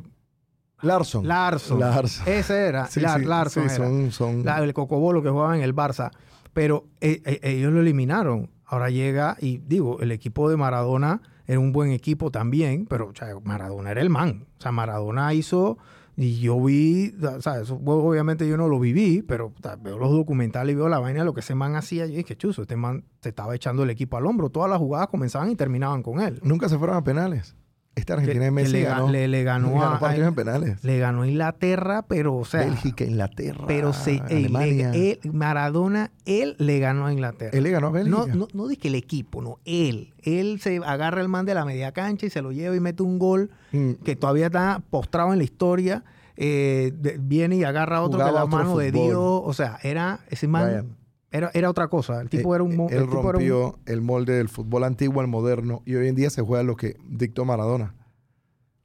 [0.80, 1.26] Larson.
[1.26, 1.80] Larson.
[1.80, 2.28] Larson.
[2.28, 2.86] Ese era.
[2.86, 3.86] Sí, Lar- sí, Larson sí, era.
[3.86, 6.10] son, son La- el Cocobolo que jugaba en el Barça.
[6.52, 8.50] Pero eh, eh, ellos lo eliminaron.
[8.64, 13.14] Ahora llega y digo, el equipo de Maradona era un buen equipo también, pero o
[13.14, 14.46] sea, Maradona era el man.
[14.58, 15.78] O sea, Maradona hizo,
[16.20, 20.72] y yo vi, o sea, eso obviamente yo no lo viví, pero veo los documentales
[20.72, 23.28] y veo la vaina, lo que ese man hacía, y dije, chuzo, este man se
[23.28, 24.50] estaba echando el equipo al hombro.
[24.50, 26.40] Todas las jugadas comenzaban y terminaban con él.
[26.42, 27.54] nunca se fueron a penales.
[27.98, 30.84] Esta Argentina de Messi le, ga- ganó, le- le ganó ganó a, partidos en penales.
[30.84, 34.90] le ganó a Inglaterra, pero o sea, Bélgica, Inglaterra, pero se, le- Alemania.
[34.94, 37.50] él- Maradona, él le ganó a Inglaterra.
[37.52, 38.16] Él le ganó a Bélgica.
[38.16, 40.12] No, no, no dije el equipo, no, él.
[40.22, 43.02] Él se agarra el man de la media cancha y se lo lleva y mete
[43.02, 46.04] un gol Mm, que todavía está postrado en la historia.
[46.40, 49.06] eh, de- viene y agarra otro de la mano de fútbol.
[49.08, 49.40] Dios.
[49.44, 50.66] O sea, era ese man.
[50.68, 50.96] Brian.
[51.30, 52.20] Era, era otra cosa.
[52.22, 52.76] El tipo Eh, era un.
[52.76, 56.08] mo- Él el era un- rompió el molde del fútbol antiguo al moderno y hoy
[56.08, 57.94] en día se juega lo que dictó Maradona.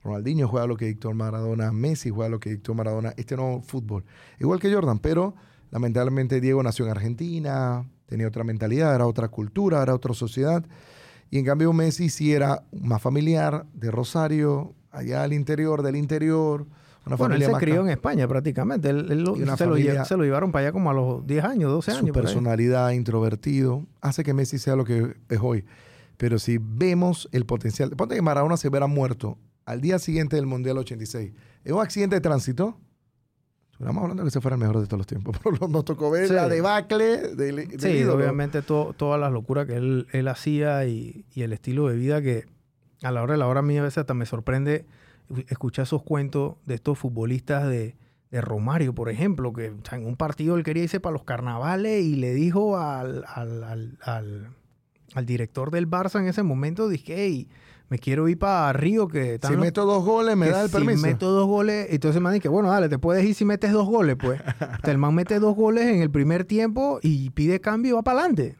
[0.03, 4.03] Ronaldinho juega lo que dictó Maradona, Messi juega lo que dictó Maradona, este nuevo fútbol.
[4.39, 5.33] Igual que Jordan, pero
[5.71, 10.65] lamentablemente Diego nació en Argentina, tenía otra mentalidad, era otra cultura, era otra sociedad.
[11.31, 16.67] Y en cambio Messi sí era más familiar, de Rosario, allá al interior, del interior.
[17.05, 18.89] Una bueno, él se crió en España prácticamente.
[18.89, 21.97] Él, lo- se, lo, se llevaron para allá como a los 10 años, 12 su
[21.97, 22.15] años.
[22.15, 22.21] ahí.
[22.21, 25.65] personalidad, introvertido, hace que Messi sea lo que es hoy.
[26.17, 30.45] Pero si vemos el potencial, ponte que Maradona se hubiera muerto al día siguiente del
[30.45, 31.33] Mundial 86,
[31.65, 32.77] en un accidente de tránsito,
[33.71, 35.37] estuviéramos hablando de que se fuera el mejor de todos los tiempos.
[35.43, 36.33] Pero nos tocó ver Sí.
[36.33, 37.19] la debacle
[37.79, 38.15] Sí, ídolo.
[38.17, 42.21] obviamente to- todas las locuras que él, él hacía y, y el estilo de vida
[42.21, 42.45] que
[43.01, 44.85] a la hora de la hora a mí a veces hasta me sorprende
[45.47, 47.95] escuchar esos cuentos de estos futbolistas de,
[48.31, 51.23] de Romario, por ejemplo, que o sea, en un partido él quería irse para los
[51.23, 54.49] carnavales y le dijo al, al, al, al-
[55.15, 57.47] al director del Barça en ese momento, dije, hey,
[57.89, 60.69] me quiero ir para Río, que Si los- meto dos goles, me que da el
[60.69, 61.01] si permiso.
[61.05, 64.15] meto dos goles, entonces me dice, bueno, dale, te puedes ir si metes dos goles,
[64.19, 64.41] pues.
[64.83, 68.21] El man mete dos goles en el primer tiempo y pide cambio y va para
[68.21, 68.55] adelante.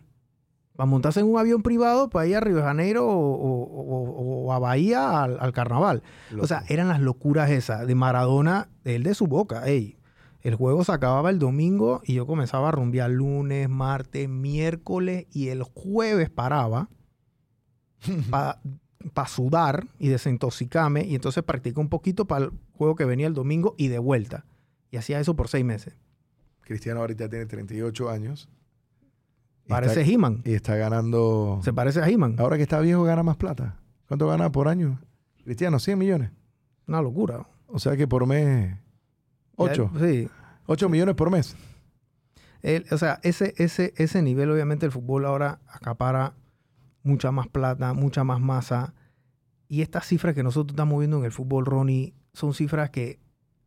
[0.76, 4.46] Para montarse en un avión privado para ir a Río de Janeiro o, o- o-
[4.46, 6.02] o a Bahía al, al carnaval.
[6.40, 9.98] O sea, eran las locuras esas de Maradona, él de su boca, ey.
[10.42, 15.48] El juego se acababa el domingo y yo comenzaba a rumbear lunes, martes, miércoles y
[15.50, 16.90] el jueves paraba
[18.30, 23.34] para sudar y desintoxicarme y entonces practicé un poquito para el juego que venía el
[23.34, 24.46] domingo y de vuelta.
[24.92, 25.96] Y hacía eso por seis meses.
[26.62, 28.50] Cristiano ahorita tiene 38 años.
[29.68, 30.42] Parece He-Man.
[30.46, 31.60] Y está ganando...
[31.64, 32.36] Se parece a He-Man.
[32.40, 33.80] Ahora que está viejo gana más plata.
[34.08, 35.00] ¿Cuánto gana por año?
[35.44, 36.32] Cristiano, 100 millones.
[36.88, 37.48] Una locura.
[37.68, 38.78] O sea que por mes...
[39.56, 39.92] 8.
[39.94, 40.30] Ya- Sí.
[40.66, 41.56] 8 millones por mes.
[42.62, 46.34] El- o sea, ese, ese, ese nivel, obviamente, el fútbol ahora acapara
[47.04, 48.94] mucha más plata, mucha más masa.
[49.68, 53.20] Y estas cifras que nosotros estamos viendo en el fútbol, Ronnie, son cifras que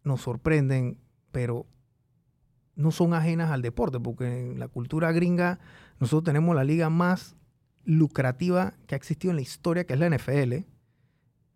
[0.04, 0.98] nos sorprenden,
[1.32, 1.66] pero
[2.76, 5.58] no son ajenas al deporte, porque en la cultura gringa
[5.98, 7.34] nosotros tenemos la liga más
[7.84, 10.64] lucrativa que ha existido en la historia, que es la NFL.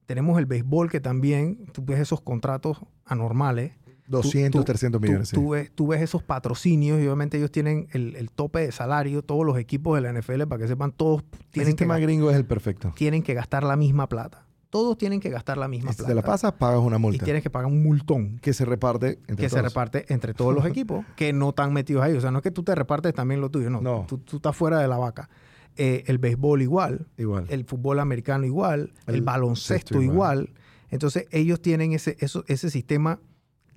[0.07, 3.73] Tenemos el béisbol, que también, tú ves esos contratos anormales.
[4.09, 5.29] 200, tú- 300 Tú, millones.
[5.29, 5.37] sí.
[5.37, 9.23] tú ves, tú ves esos patrocinios y obviamente ellos tienen el, el tope de salario,
[9.23, 12.45] todos los equipos de la NFL, para que sepan, todos tienen sistema gringo es el
[12.45, 12.93] perfecto.
[12.97, 14.47] tienen que gastar la misma plata.
[14.71, 16.09] Todos tienen que gastar la misma Y si plata.
[16.11, 17.25] te la pasas, pagas una y multa.
[17.25, 19.65] tienes que pagar un multón Que se reparte entre que se todos.
[19.65, 22.15] reparte entre todos los equipos que no están metidos ahí.
[22.15, 23.81] O sea, no es que tú te repartes también lo tuyo, no.
[23.81, 24.05] No.
[24.09, 25.29] Tú, tú estás fuera de la vaca.
[25.77, 27.47] Eh, el béisbol igual, Igual.
[27.49, 30.39] el fútbol americano igual, el, El baloncesto igual.
[30.45, 30.55] igual.
[30.91, 33.21] Entonces ellos tienen ese, eso- ese sistema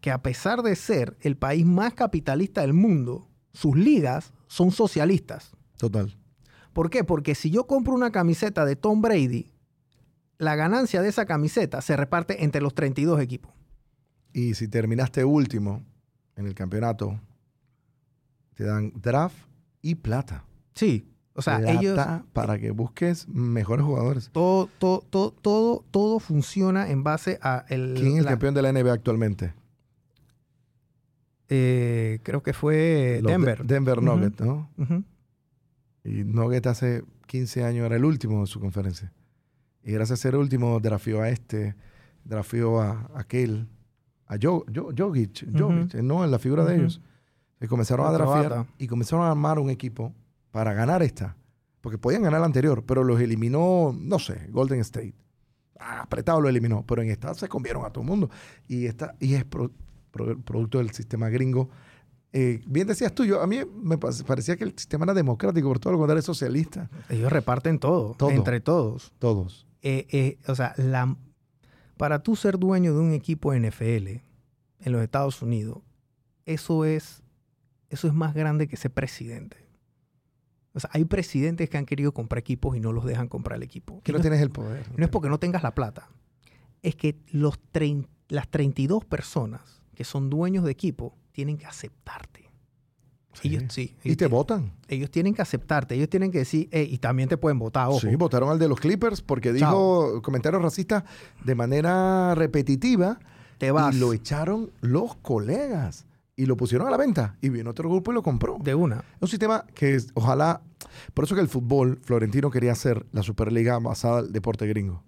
[0.01, 5.51] que a pesar de ser el país más capitalista del mundo, sus ligas son socialistas.
[5.77, 6.17] Total.
[6.73, 7.03] ¿Por qué?
[7.03, 9.52] Porque si yo compro una camiseta de Tom Brady,
[10.43, 13.51] la ganancia de esa camiseta se reparte entre los 32 equipos.
[14.33, 15.83] Y si terminaste último
[16.35, 17.19] en el campeonato,
[18.55, 19.35] te dan draft
[19.81, 20.45] y plata.
[20.75, 21.07] Sí.
[21.35, 21.99] O sea, plata ellos...
[22.33, 24.29] para que busques mejores jugadores.
[24.31, 27.95] Todo, todo, todo, todo, todo funciona en base a el...
[27.95, 29.53] ¿Quién es el la- campeón de la NBA actualmente?
[31.49, 33.65] eh, creo que fue Los de- Denver.
[33.65, 34.01] Denver.
[34.01, 34.69] Nuggets, ¿no?
[36.03, 39.11] Y Nuggets hace 15 años era el último de su conferencia.
[39.83, 41.75] Y gracias a ser último, drafió a este,
[42.23, 43.67] drafió a aquel,
[44.27, 44.93] a Jo- Jo- Ujú.
[44.97, 45.43] Jokic,
[46.01, 47.01] no, en la figura de ellos.
[47.61, 48.67] Y comenzaron a croata.
[48.77, 50.13] y comenzaron a armar un equipo
[50.51, 51.35] para ganar esta.
[51.81, 55.13] Porque podían ganar la anterior, pero los eliminó, no sé, Golden State.
[55.79, 58.29] Ah, apretado lo eliminó, pero en esta se comieron a todo el mundo.
[58.69, 59.71] Y, esta, y es pro-
[60.11, 61.69] pro- producto del sistema gringo.
[62.31, 65.67] Eh, bien decías tú, yo, a mí me pa- parecía que el sistema era democrático,
[65.67, 66.89] por todo lo contrario es socialista.
[67.09, 68.29] Ellos reparten todo, Todo.
[68.31, 69.11] entre todos.
[69.19, 69.67] Todos.
[69.83, 71.15] Eh, eh, o sea, la,
[71.97, 75.79] para tú ser dueño de un equipo NFL en los Estados Unidos,
[76.45, 77.21] eso es,
[77.89, 79.57] eso es más grande que ser presidente.
[80.73, 83.63] O sea, hay presidentes que han querido comprar equipos y no los dejan comprar el
[83.63, 84.01] equipo.
[84.03, 84.89] Que no tienes el poder.
[84.97, 86.09] no es porque no tengas la plata.
[86.81, 87.59] Es que los
[88.29, 92.42] las 32 personas que son dueños de equipo tienen que aceptarte.
[93.33, 93.47] Sí.
[93.49, 93.95] Ellos sí.
[94.03, 94.71] Y te votan.
[94.87, 95.95] ellos tienen que aceptarte.
[95.95, 97.99] Ellos tienen que decir, y también te pueden votar, ojo.
[97.99, 100.05] Sí, votaron al de los Clippers porque Chao.
[100.11, 101.03] dijo comentarios racistas
[101.43, 103.19] de manera repetitiva
[103.57, 107.69] te vas y lo echaron los colegas y lo pusieron a la venta y vino
[107.69, 108.57] otro grupo y lo compró.
[108.61, 109.03] de una.
[109.19, 110.61] Un sistema que es- ojalá,
[111.13, 115.03] por eso que el fútbol, Florentino quería hacer la Superliga basada al deporte gringo.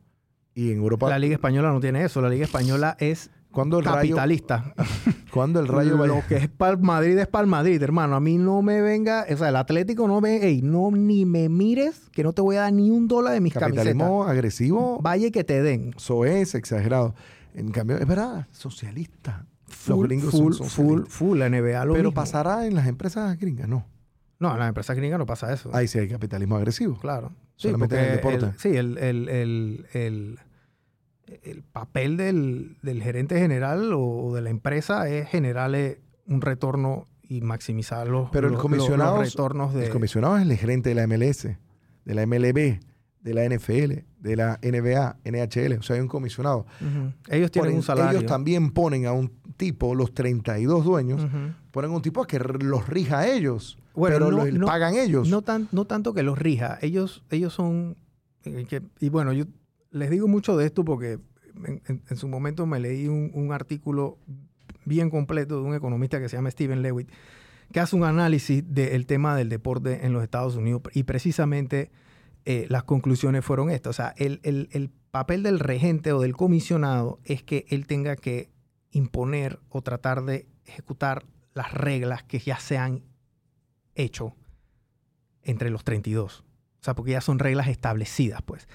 [0.53, 2.21] Y en Europa, La Liga Española no tiene eso.
[2.21, 4.73] La Liga Española es cuando el rayo, capitalista.
[5.33, 8.15] cuando el rayo vaya- Lo que es para Madrid es para Madrid, hermano.
[8.15, 11.49] A mí no me venga, o sea, el Atlético no me, ey, no ni me
[11.49, 13.85] mires, que no te voy a dar ni un dólar de mis camisetas.
[13.85, 15.93] capitalismo agresivo, Vaya que te den.
[15.97, 17.15] eso es exagerado.
[17.55, 19.45] En cambio, es verdad, socialista.
[19.67, 22.13] Los Full, gringos full, son full, la NBA lo Pero mismo.
[22.13, 23.85] pasará en las empresas gringas, no.
[24.39, 25.69] No, en las empresas gringas no pasa eso.
[25.73, 26.97] Ahí sí hay capitalismo agresivo.
[26.99, 27.31] Claro.
[27.55, 28.51] Sí, Solamente en el deporte.
[28.57, 29.29] sí, el, el,
[29.93, 30.39] el,
[31.27, 36.41] el- el papel del, del gerente general o, o de la empresa es generarle un
[36.41, 39.85] retorno y maximizar los, Pero el comisionado- los retornos de...
[39.85, 41.43] El comisionado es el gerente de la MLS,
[42.05, 42.79] de la MLB,
[43.21, 45.79] de la NFL, de la NBA, NHL.
[45.79, 46.67] O sea, hay un comisionado.
[47.29, 48.19] Ellos tienen Ponen- un salario.
[48.19, 51.25] Ellos también ponen a un tipo, los 32 dueños,
[51.71, 53.79] ponen un tipo que r- los rija a ellos.
[53.95, 55.27] Bueno, pero no- los no- pagan ellos.
[55.29, 56.77] No, tan, no tanto que los rija.
[56.81, 57.97] Ellos, ellos son...
[58.43, 59.45] eh, que- y bueno, yo
[59.95, 61.19] les digo mucho de esto porque
[61.87, 64.17] en, su momento me leí un, un artículo
[64.85, 67.09] bien completo de un economista que se llama Steven Lewitt,
[67.71, 71.91] que hace un análisis del tema del deporte en los Estados Unidos y precisamente
[72.45, 73.89] eh, las conclusiones fueron estas.
[73.91, 78.15] O sea, el, el- el papel del regente o del comisionado es que él tenga
[78.17, 78.51] que
[78.91, 83.01] imponer o tratar de ejecutar las reglas que ya se han
[83.95, 84.35] hecho
[85.41, 86.41] entre los 32.
[86.41, 88.67] O sea, porque ya son reglas establecidas, pues.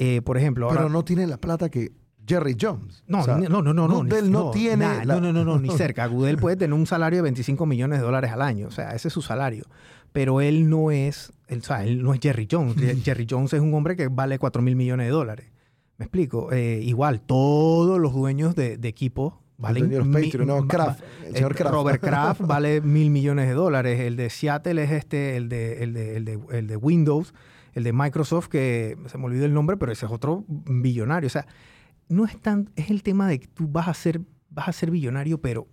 [0.00, 0.78] Eh, por ejemplo, ahora...
[0.82, 1.90] pero no tiene la plata que
[2.26, 3.02] Jerry Jones.
[3.08, 3.88] No, O sea, no, no, no, no.
[3.88, 6.06] Goodell ni- no tiene nah, la- No, no, no, no, ni cerca.
[6.06, 8.68] Goodell puede tener un salario de 25 millones de dólares al año.
[8.68, 9.64] O sea, ese es su salario.
[10.12, 12.76] Pero él no es, él, o sea, él no es Jerry Jones.
[13.02, 15.50] Jerry Jones es un hombre que vale 4 mil millones de dólares.
[15.96, 16.52] ¿Me explico?
[16.52, 19.88] Eh, igual, todos los dueños de, de equipos valen...
[19.88, 21.74] mi- no, Kraft, el señor eh, Kraft.
[21.74, 23.98] Robert Kraft vale mil millones de dólares.
[24.00, 27.34] El de Seattle es este, el de, el de, el de, el de Windows,
[27.78, 31.26] el de Microsoft, que se me olvidó el nombre, pero ese es otro billonario.
[31.26, 31.46] O sea,
[32.08, 34.90] no es tan, es el tema de que tú vas a ser, vas a ser
[34.90, 35.66] billonario, pero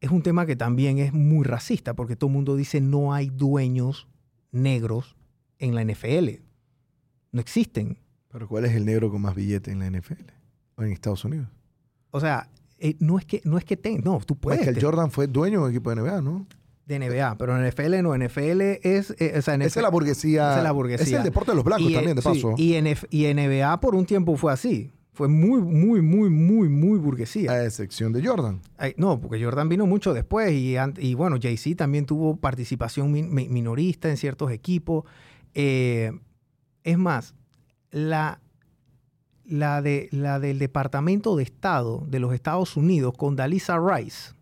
[0.00, 3.28] es un tema que también es muy racista, porque todo el mundo dice no hay
[3.30, 4.08] dueños
[4.52, 5.16] negros
[5.58, 6.40] en la NFL.
[7.32, 7.98] No existen.
[8.28, 10.24] Pero ¿cuál es el negro con más billete en la NFL?
[10.76, 11.48] O en Estados Unidos.
[12.10, 14.84] O sea, eh, no es que no es que ten- no, tú puedes Michael tener
[14.90, 16.46] Jordan fue dueño de un equipo de NBA, ¿no?
[16.90, 19.88] De NBA, pero en NFL no, NFL es, eh, o sea, NFL Esa es la
[19.90, 20.56] burguesía.
[20.58, 21.06] Es la burguesía.
[21.06, 22.54] Es el deporte de los blancos y, también, de sí, paso.
[22.58, 24.90] y, NF y NBA por un tiempo fue así.
[25.12, 27.50] Fue muy, muy, muy, muy, muy burguesía.
[27.52, 28.60] a excepción de Jordan.
[28.78, 33.48] Ay, no, porque Jordan vino mucho después y, bueno, Jay-Z también tuvo participación min- mi-
[33.48, 35.04] minorista en ciertos equipos.
[35.54, 36.12] Eh,
[36.84, 37.34] es más,
[37.90, 38.40] la,
[39.44, 44.32] la, de, la del Departamento de Estado de los Estados Unidos con Dalisa Rice,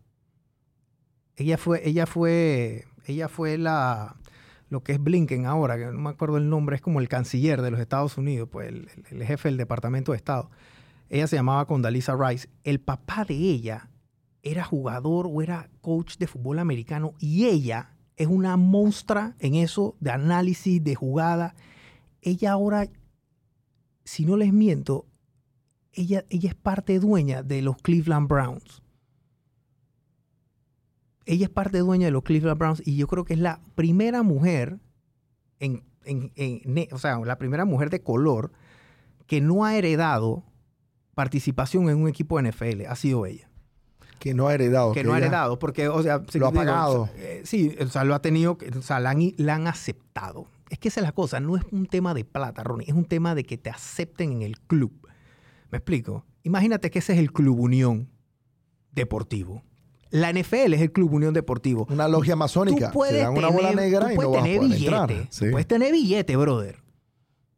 [1.38, 4.16] ella fue, ella fue, ella fue la,
[4.70, 7.62] lo que es Blinken ahora, que no me acuerdo el nombre, es como el canciller
[7.62, 10.50] de los Estados Unidos, pues el, jefe del Departamento de Estado.
[11.08, 12.48] Ella se llamaba Condoleezza Rice.
[12.64, 13.88] El papá de ella
[14.42, 19.96] era jugador o era coach de fútbol americano y ella es una monstrua en eso
[20.00, 21.54] de análisis, de jugada.
[22.20, 22.88] Ella ahora,
[24.04, 25.06] si no les miento,
[25.92, 28.82] ella, ella es parte dueña de los Cleveland Browns.
[31.30, 34.22] Ella es parte dueña de los Cleveland Browns y yo creo que es la primera
[34.22, 34.78] mujer,
[35.60, 38.52] en, en- en ne- o sea, la primera mujer de color
[39.26, 40.44] que no ha heredado
[41.14, 42.86] participación en un equipo de NFL.
[42.88, 43.50] Ha sido ella.
[44.18, 44.92] Que no ha heredado.
[44.92, 47.02] que no ha heredado, porque, o sea, si Lo ha digo, pagado.
[47.02, 49.66] o sea, eh, sí, o sea, lo ha tenido, o sea, la han, la han
[49.68, 50.48] aceptado.
[50.70, 53.04] Es que esa es la cosa, no es un tema de plata, Ronnie, es un
[53.04, 55.06] tema de que te acepten en el club.
[55.70, 56.24] ¿Me explico?
[56.42, 58.08] Imagínate que ese es el Club Unión
[58.92, 59.62] Deportivo.
[60.10, 61.86] La NFL es el Club Unión Deportivo.
[61.90, 62.88] Una logia masónica.
[62.88, 64.60] Tú puedes Te dan una bola tener- negra tú y puedes no vas a tener
[64.60, 64.84] billete.
[64.84, 65.08] entrar.
[65.08, 65.46] Tú Sí.
[65.50, 66.76] puedes tener billete, brother.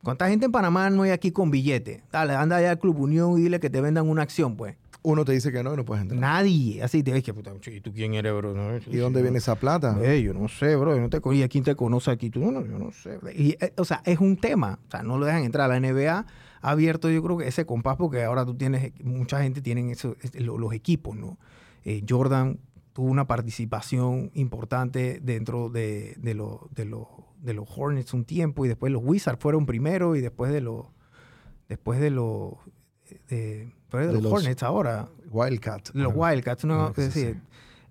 [0.03, 2.03] ¿Cuánta gente en Panamá no hay aquí con billete?
[2.11, 4.77] Dale, anda allá al Club Unión y dile que te vendan una acción, pues.
[5.03, 6.21] Uno te dice que no y no puedes entrar.
[6.21, 6.83] Nadie.
[6.83, 8.53] Así te ves que, puta, ¿y tú quién eres, bro?
[8.55, 9.97] No, ¿Y dónde viene esa plata?
[10.03, 10.95] Eh, yo no sé, bro.
[10.95, 12.29] Yo no te, ¿Y a quién te conoce aquí?
[12.29, 13.19] Tú, no, yo no sé.
[13.35, 14.79] Y, eh, o sea, es un tema.
[14.89, 15.71] O sea, no lo dejan entrar.
[15.71, 16.27] La NBA
[16.63, 20.17] ha abierto, yo creo que ese compás, porque ahora tú tienes, mucha gente tiene eso,
[20.21, 21.39] es- lo- los equipos, ¿no?
[21.85, 22.59] Eh, Jordan
[22.93, 28.65] tuvo una participación importante dentro de, de, lo- de, lo- de los Hornets un tiempo
[28.65, 30.87] y después los Wizards fueron primero y después de los
[31.69, 32.55] después de los
[33.29, 35.91] de, después de De los, los- Hornets ahora Wildcat.
[35.95, 37.41] los Wildcats no sí, es decir,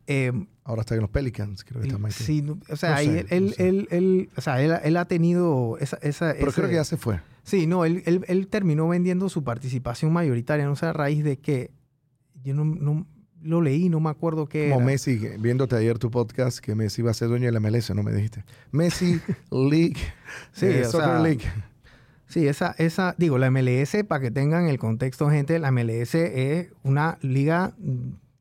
[0.08, 0.32] eh,
[0.66, 2.14] Ahora está en los Pelicans, creo que está Michael.
[2.26, 3.68] Sí, no- o sea, No ahí sé, él, él, no sé.
[3.70, 5.98] él- él- o sea, él, él ha tenido esa...
[6.04, 7.22] esa Pero ese- creo que ya se fue.
[7.44, 11.40] Sí, no, él, él- él terminó vendiendo su participación mayoritaria, no sé a raíz de
[11.40, 11.72] que
[12.44, 13.08] yo no, no-
[13.42, 14.86] lo leí, no me acuerdo qué Como era.
[14.86, 18.04] Messi, viéndote ayer tu podcast, que Messi iba a ser dueño de la MLS, no
[18.04, 18.44] me dijiste.
[18.72, 19.20] Messi
[19.52, 19.98] League.
[20.52, 21.44] Sí, eh, Soccer sea, League.
[22.28, 26.68] Sí, esa, esa, digo, la MLS, para que tengan el contexto, gente, la MLS es
[26.84, 27.74] una liga,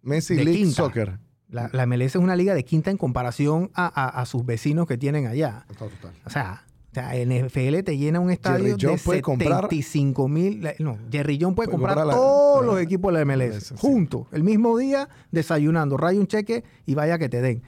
[0.02, 0.74] Messi de League quinta.
[0.76, 1.18] Soccer.
[1.48, 4.86] la, la MLS es una liga de quinta en comparación a, a- a sus vecinos
[4.86, 5.64] que tienen allá.
[5.68, 6.12] Total, total.
[6.26, 6.64] O sea,
[6.98, 10.68] o sea, NFL te llena un estadio Jerry de puede comprar- 75 mil.
[10.80, 13.60] No, Jerry John puede, Puede comprar, comprar la- todos la- los equipos de la MLS
[13.68, 13.74] sí.
[13.78, 15.96] juntos, el mismo día, desayunando.
[15.96, 17.62] Raya un cheque y vaya que te den.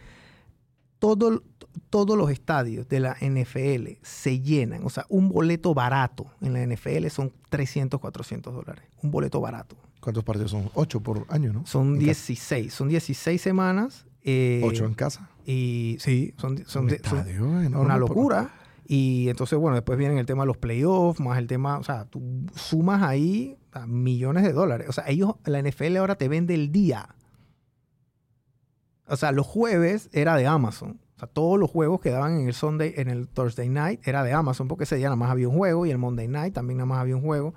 [0.99, 1.43] Todo,
[1.89, 4.85] todos los estadios de la NFL se llenan.
[4.85, 8.85] O sea, un boleto barato en la NFL son 300, 400 dólares.
[9.03, 9.77] Un boleto barato.
[10.01, 10.71] ¿Cuántos partidos son?
[10.75, 11.65] Ocho por año, ¿no?
[11.67, 12.73] Son En 16.
[12.75, 14.07] Son 16 semanas.
[14.23, 14.61] eh.
[14.65, 15.31] Ocho en casa.
[15.47, 17.27] Y sí, son, son, Un de- son-
[17.75, 18.51] una por- locura.
[18.93, 22.07] Y entonces, bueno, después viene el tema de los playoffs, más el tema, o sea,
[22.07, 24.89] tú sumas ahí a millones de dólares.
[24.89, 27.15] O sea, ellos, la NFL ahora te vende el día.
[29.07, 30.99] O sea, los jueves era de Amazon.
[31.15, 34.25] O sea, todos los juegos que daban en el Sunday, en el Thursday night, era
[34.25, 36.79] de Amazon, porque ese día nada más había un juego, y el Monday night también
[36.79, 37.55] nada más había un juego.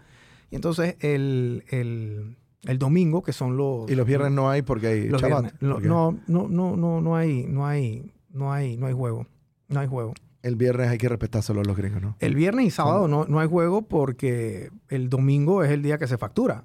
[0.51, 3.89] Y entonces el, el, el domingo, que son los...
[3.89, 5.41] Y los viernes no hay porque hay los Shabbat.
[5.41, 5.61] viernes.
[5.63, 9.25] No, porque no, no, no, no, no hay, no hay, no hay, no hay juego.
[9.67, 10.13] No hay juego.
[10.43, 12.15] El viernes hay que respetárselo a los gringos, ¿no?
[12.19, 16.05] El viernes y sábado no, no hay juego porque el domingo es el día que
[16.07, 16.63] se factura.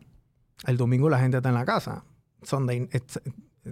[0.66, 2.04] El domingo la gente está en la casa.
[2.42, 3.20] Sunday, es-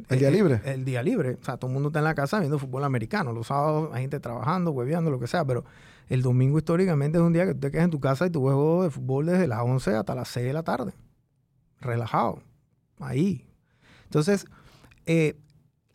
[0.09, 0.61] ¿El día eh, libre?
[0.65, 1.37] El día libre.
[1.41, 3.33] O sea, todo el mundo está en la casa viendo fútbol americano.
[3.33, 5.45] Los sábados hay gente trabajando, hueveando, lo que sea.
[5.45, 5.65] Pero
[6.09, 8.41] el domingo históricamente es un día que tú te quedas en tu casa y tú
[8.43, 10.93] juego de fútbol desde las 11 hasta las 6 de la tarde.
[11.81, 12.43] relajado,
[13.01, 13.47] ahí.
[14.05, 14.47] Entonces,
[15.07, 15.37] eh,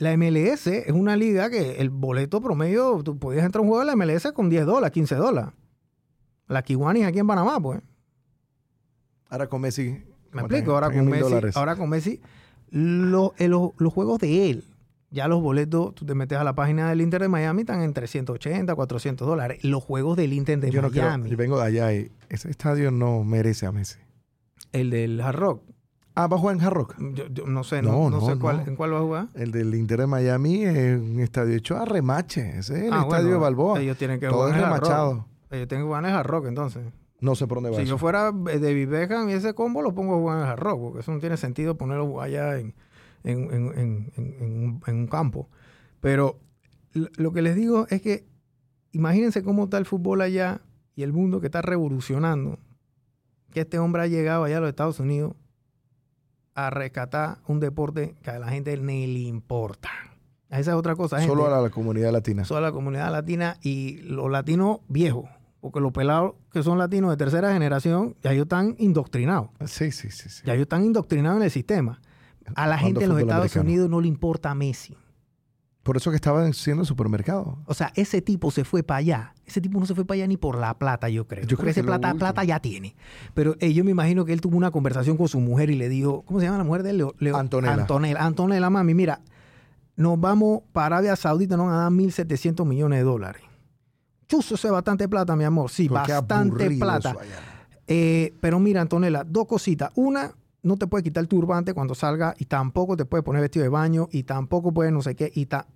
[0.01, 3.81] la MLS es una liga que el boleto promedio, tú podías entrar a un juego
[3.81, 5.53] de la MLS con 10 dólares, 15 dólares.
[6.47, 7.81] La Kiwani aquí en Panamá, pues.
[9.29, 10.03] Ahora con Messi.
[10.31, 12.19] Me explico, ahora con, Messi, ahora con Messi,
[12.69, 14.63] lo- eh, los- los juegos de él,
[15.09, 17.93] ya los boletos, tú te metes a la página del Inter de Miami, están en
[17.93, 19.63] 380, 400 dólares.
[19.63, 21.07] Los juegos del Inter de Yo no quiero.
[21.09, 23.99] Miami, Yo vengo de allá y ese estadio no merece a Messi.
[24.71, 25.63] el del Hard Rock,
[26.13, 26.95] Ah, ¿va a jugar en Hard Rock?
[27.13, 29.27] yo, yo no sé, no, No, no no, sé cuál, en cuál va a jugar.
[29.33, 32.57] El del Inter de Miami es un estadio hecho a remache.
[32.59, 33.79] Ese es el Ah, estadio bueno, de Balboa.
[33.81, 34.65] Ellos tienen que Todo jugar es Rock.
[34.65, 35.25] remachado.
[35.51, 36.83] Ellos tienen que jugar en Hard Rock, entonces.
[37.21, 37.91] No sé por dónde va Si eso.
[37.91, 40.99] yo fuera de Beckham y ese combo, lo pongo a jugar en Hard Rock, porque
[40.99, 42.73] eso no tiene sentido ponerlo allá en,
[43.23, 45.47] en- un- campo.
[45.99, 46.39] Pero
[46.93, 48.25] lo que les digo es que
[48.91, 50.61] imagínense cómo está el fútbol allá
[50.95, 52.57] y el mundo que está revolucionando.
[53.53, 55.35] Que este hombre ha llegado allá a los Estados Unidos
[56.55, 59.89] a rescatar un deporte que a la gente ni le importa.
[60.49, 61.17] Esa es otra cosa.
[61.17, 61.31] gente.
[61.31, 62.43] Solo a la comunidad latina.
[62.43, 65.25] Solo a la comunidad latina y los latinos viejos.
[65.61, 69.49] Porque los pelados que son latinos de tercera generación, ya ellos están indoctrinados.
[69.65, 70.29] Sí, sí, sí.
[70.29, 70.41] sí.
[70.45, 72.01] Ya ellos están indoctrinados en el sistema.
[72.55, 73.65] A la gente en los Estados americano.
[73.65, 74.97] Unidos no le importa Messi.
[75.83, 77.57] Por eso que estaba siendo supermercado.
[77.65, 79.33] O sea, ese tipo se fue para allá.
[79.47, 81.41] Ese tipo no se fue para allá ni por la plata, yo creo.
[81.43, 82.95] Yo Porque creo que ese plata, ya tiene.
[83.33, 85.89] Pero eh, yo me imagino que él tuvo una conversación con su mujer y le
[85.89, 86.97] dijo, ¿cómo se llama la mujer de él?
[86.99, 87.73] Leo- Leo- Antonella.
[87.73, 88.23] Antonella.
[88.23, 89.21] Antonella, mami, mira,
[89.95, 93.41] nos vamos para Arabia Saudita, nos van a dar 1.700 millones de dólares.
[94.27, 95.69] Chuzo, eso es bastante plata, mi amor.
[95.71, 97.15] Sí, bastante plata.
[97.87, 99.91] Eh, pero mira, Antonella, dos cositas.
[99.95, 100.31] Una,
[100.63, 103.69] no te puedes quitar el turbante cuando salga y tampoco te puedes poner vestido de
[103.69, 105.67] baño y tampoco puedes no sé qué y ta...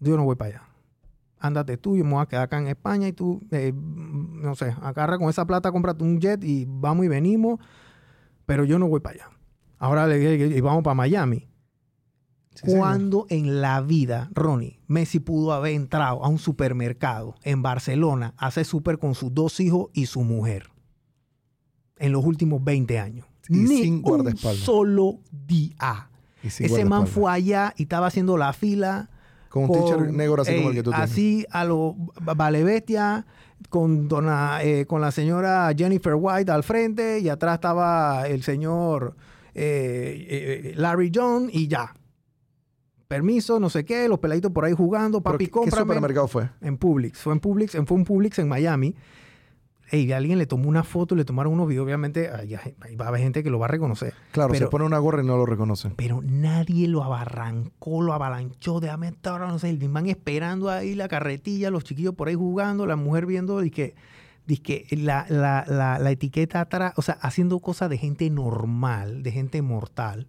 [0.00, 0.62] Yo no voy para allá.
[1.40, 4.74] Ándate tú, yo me voy a quedar acá en España y tú, eh, no sé,
[4.82, 7.60] agarra con esa plata, cómprate un jet y vamos y venimos,
[8.46, 9.30] pero yo no voy para allá.
[9.78, 11.48] Ahora le dije, y vamos para Miami.
[12.54, 12.78] Sí, señor.
[12.78, 18.46] ¿Cuándo en la vida, Ronnie, Messi pudo haber entrado a un supermercado en Barcelona a
[18.46, 20.70] hacer súper con sus dos hijos y su mujer?
[21.98, 23.27] En los últimos 20 años.
[23.48, 24.64] Y Ni sin un guardaespaldas.
[24.64, 26.08] solo día.
[26.42, 29.08] Ese man fue allá y estaba haciendo la fila.
[29.48, 31.10] Con un teacher negro así como el que tú tienes.
[31.10, 31.96] Así a lo
[32.26, 33.24] va- vale bestia,
[33.70, 39.16] con, dona, eh, con la señora Jennifer White al frente y atrás estaba el señor
[39.54, 41.94] eh, eh, Larry John y ya.
[43.08, 46.50] Permiso, no sé qué, los peladitos por ahí jugando, ¿Pero papi, qué- ¿Qué supermercado fue?
[46.60, 48.94] En Publix, fue en Publix, en- fue un Publix en Miami.
[49.90, 53.08] Ey, alguien le tomó una foto, le tomaron unos videos, obviamente, ahí, ahí va a
[53.08, 54.12] haber gente que lo va a reconocer.
[54.32, 55.94] Claro, Pero- se pone una gorra y no lo reconocen.
[55.96, 61.08] Pero nadie lo abarrancó, lo avalanchó, déjame estar, no sé, el man esperando ahí la
[61.08, 63.94] carretilla, los chiquillos por ahí jugando, la mujer viendo y que,
[64.62, 69.32] que la, la, la, la etiqueta atrás, o sea, haciendo cosas de gente normal, de
[69.32, 70.26] gente mortal,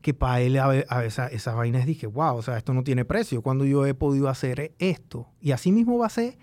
[0.00, 2.72] que para él a, ve- a esa, esa vaina es dije, wow, o sea, esto
[2.72, 5.26] no tiene precio, cuando yo he podido hacer esto.
[5.40, 6.38] Y así mismo va a ser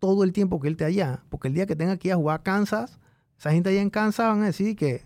[0.00, 2.16] todo el tiempo que él esté allá, porque el día que tenga que ir a
[2.16, 2.98] jugar a Kansas,
[3.38, 5.04] esa gente allá en Kansas van a decir que,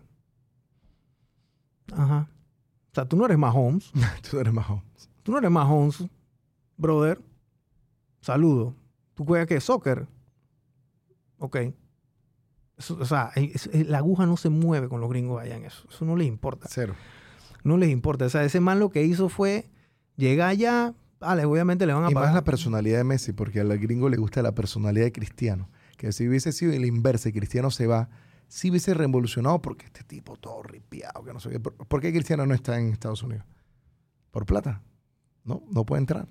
[1.92, 2.28] ajá,
[2.90, 3.90] o sea, tú no eres Mahomes,
[4.30, 4.82] Tú eres más joven.
[5.22, 6.05] Tú no eres Mahomes,
[6.76, 7.20] brother.
[8.20, 8.74] Saludo.
[9.14, 9.61] ¿Tú juegas qué?
[9.61, 10.07] ¿Soccer?
[11.38, 11.57] Ok.
[12.76, 15.64] Eso, o sea, es- es- la aguja no se mueve con los gringos allá en
[15.64, 15.86] eso.
[15.90, 16.66] Eso no les importa.
[16.70, 16.95] Cero.
[17.64, 18.26] No les importa.
[18.26, 19.70] O sea, ese man lo que hizo fue
[20.16, 20.95] llegar allá.
[21.25, 24.16] Vale, obviamente le van a Y más la personalidad de Messi, porque al gringo le
[24.16, 25.70] gusta la personalidad de Cristiano.
[25.97, 28.09] Que si hubiese sido el inverso Cristiano se va,
[28.49, 31.61] sí hubiese revolucionado porque este tipo todo ripiado, que no sé qué.
[31.61, 33.45] ¿Por, qué Cristiano no está en Estados Unidos?
[34.31, 34.83] Por plata.
[35.45, 36.29] No, no puede entrar.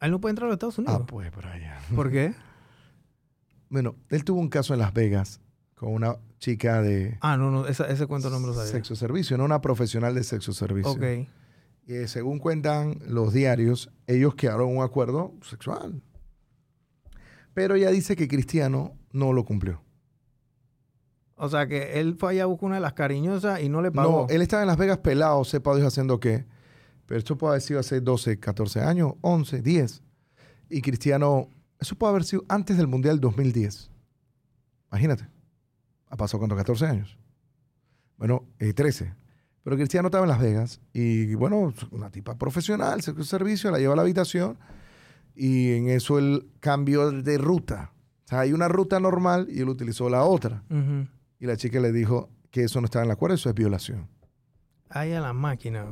[0.00, 1.00] Él no puede entrar a los Estados Unidos.
[1.02, 1.80] Ah, pues por allá.
[1.94, 2.34] ¿Por qué?
[3.70, 5.40] Bueno, él tuvo un caso en Las Vegas
[5.74, 7.66] con una chica de Ah, no, no.
[7.66, 8.70] ese cuento no me lo sabía.
[8.70, 10.92] sexo servicio, no una profesional de sexo servicio.
[10.92, 11.28] Ok.
[11.86, 16.02] Y eh, según cuentan los diarios, ellos quedaron un acuerdo sexual.
[17.52, 19.82] Pero ella dice que Cristiano no lo cumplió.
[21.36, 23.90] O sea, que él fue allá a buscar una de las cariñosas y no le
[23.90, 24.26] pagó.
[24.26, 26.46] No, él estaba en Las Vegas pelado, sepa Dios haciendo qué.
[27.06, 30.02] Pero esto puede haber sido hace 12, 14 años, 11, 10.
[30.70, 33.90] Y Cristiano, eso puede haber sido antes del Mundial 2010.
[34.90, 35.28] Imagínate.
[36.08, 37.18] Ha pasado cuánto, 14 años.
[38.16, 39.14] Bueno, eh, 13.
[39.64, 43.94] Pero Cristiano estaba en Las Vegas y bueno, una tipa profesional, sexo servicio, la lleva
[43.94, 44.58] a la habitación
[45.34, 47.90] y en eso él cambió de ruta.
[48.26, 50.62] O sea, hay una ruta normal y él utilizó la otra.
[51.40, 54.06] Y la chica le dijo que eso no estaba en el acuerdo, eso es violación.
[54.90, 55.86] Ahí a la máquina.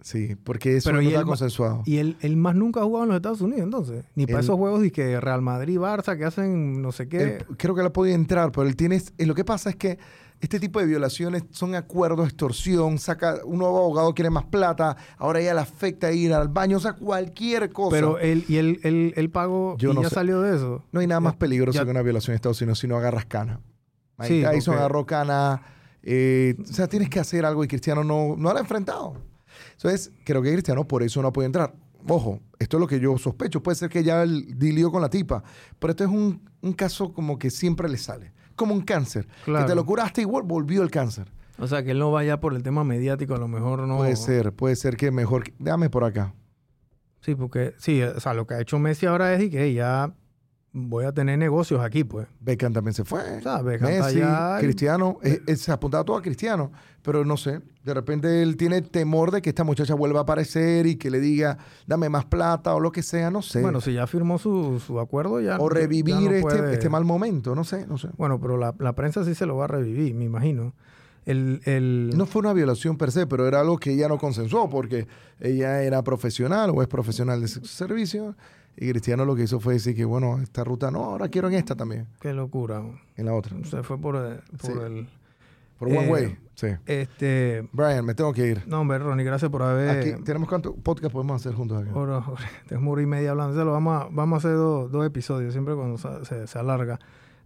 [0.00, 1.82] Sí, porque eso Pero no y está él- consensuado.
[1.86, 4.04] Y él, él más nunca ha jugado en los Estados Unidos, entonces.
[4.14, 7.42] Ni para Él- esos juegos de que Real Madrid, Barça, que hacen no sé qué.
[7.56, 9.00] Creo que él ha podido entrar, pero él tiene...
[9.18, 9.98] y lo que pasa es que
[10.40, 15.40] este tipo de violaciones son acuerdos, extorsión, saca, un nuevo abogado quiere más plata, ahora
[15.40, 17.96] ya le afecta ir al baño, o sea, cualquier cosa.
[17.96, 20.16] Pero él, y él, él, él pagó Yo y no ya sé.
[20.16, 20.84] salió de eso.
[20.92, 23.24] no hay nada más peligroso ya- que una violación en Estados Unidos si no agarras
[23.24, 23.60] cana.
[24.18, 25.62] Mike Sí, Tyson agarró cana.
[26.02, 29.14] eh, o sea, tienes que hacer algo y Cristiano no, no lo ha enfrentado.
[29.72, 31.74] Entonces, creo que Cristiano por eso no puede entrar.
[32.06, 33.62] Ojo, esto es lo que yo sospecho.
[33.62, 35.42] Puede ser que ya él dilió con la tipa.
[35.78, 38.33] Pero esto es un, un caso como que siempre le sale.
[38.56, 39.26] Como un cáncer.
[39.26, 39.66] Que Claro.
[39.66, 41.26] te lo curaste vol- volvió el cáncer.
[41.58, 43.98] O sea, que él no vaya por el tema mediático, a lo mejor no.
[43.98, 45.44] Puede ser, puede ser que mejor...
[45.44, 46.34] que- Déjame por acá.
[47.20, 50.12] Sí, porque, sí, o sea, lo que ha hecho Messi ahora es y que ya
[50.76, 52.26] voy a tener negocios aquí, pues.
[52.40, 53.38] Beckham también se fue.
[53.38, 57.60] O sea, Messi, allá Cristiano, eh, eh, se apuntaba todo a Cristiano, pero no sé,
[57.84, 61.20] de repente él tiene temor de que esta muchacha vuelva a aparecer y que le
[61.20, 63.62] diga, dame más plata o lo que sea, no sé.
[63.62, 65.58] Bueno, si ya firmó su, su acuerdo, ya.
[65.60, 68.08] o ya revivir no este, puede- este mal momento, no sé, no sé.
[68.16, 70.74] Bueno, pero la, la prensa sí se lo va a revivir, me imagino.
[71.24, 72.10] El, el...
[72.16, 75.06] No fue una violación per se, pero era algo que ella no consensuó porque
[75.40, 78.34] ella era profesional o es profesional de servicio
[78.76, 81.54] y Cristiano lo que hizo fue decir que, bueno, esta ruta no, ahora quiero en
[81.54, 82.82] esta también, Qué locura.
[83.16, 83.56] en la otra.
[83.64, 84.72] Se fue por, el- por Sí.
[84.84, 85.08] el...
[85.78, 86.68] Por One Eh, Way, sí.
[86.86, 87.68] Este...
[87.72, 88.62] Brian, me tengo que ir.
[88.66, 89.90] No, hombre, Ronnie, gracias por haber...
[90.14, 91.92] Aquí, ¿Tenemos cuánto podcast podemos hacer juntos acá?
[91.98, 93.50] Hora- hora- tenemos hora y media hablando.
[93.52, 96.58] Entonces lo vamos a, vamos a hacer dos, dos episodios, siempre cuando se, se- se
[96.58, 97.00] alarga.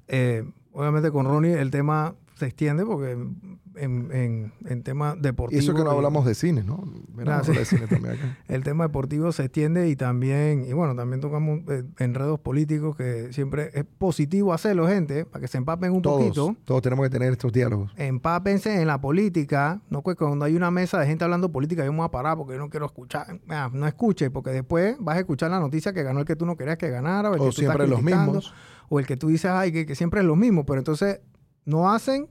[0.08, 5.60] Eh, obviamente con Ronnie el tema se extiende porque en, en, en tema Y deportivo...
[5.60, 6.84] eso que no y- hablamos de cine, ¿no?
[7.26, 7.52] Ah, sí.
[7.52, 8.38] de cine también acá.
[8.48, 13.32] el tema deportivo se extiende y también, y bueno, también tocamos eh, enredos políticos que
[13.32, 16.56] siempre es positivo hacerlo, gente, para que se empapen un Todos, poquito.
[16.64, 17.92] todos tenemos que tener estos diálogos.
[17.96, 21.92] Empápense en la política, no que cuando hay una mesa de gente hablando política, yo
[21.92, 23.40] me voy a parar porque yo no quiero escuchar.
[23.48, 26.46] Ah, no escuche, porque después vas a escuchar la noticia que ganó el que tú
[26.46, 28.52] no querías que ganara, o el O que tú estás siempre los mismos.
[28.88, 31.20] o el que tú dices, ay, que, que siempre es lo mismo, pero entonces
[31.68, 32.28] no hacen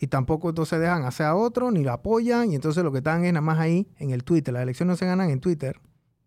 [0.00, 3.24] y tampoco entonces dejan hacer a otro, ni lo apoyan, y entonces lo que están
[3.24, 4.52] es nada más ahí en el Twitter.
[4.52, 5.80] Las elecciones no se ganan en Twitter,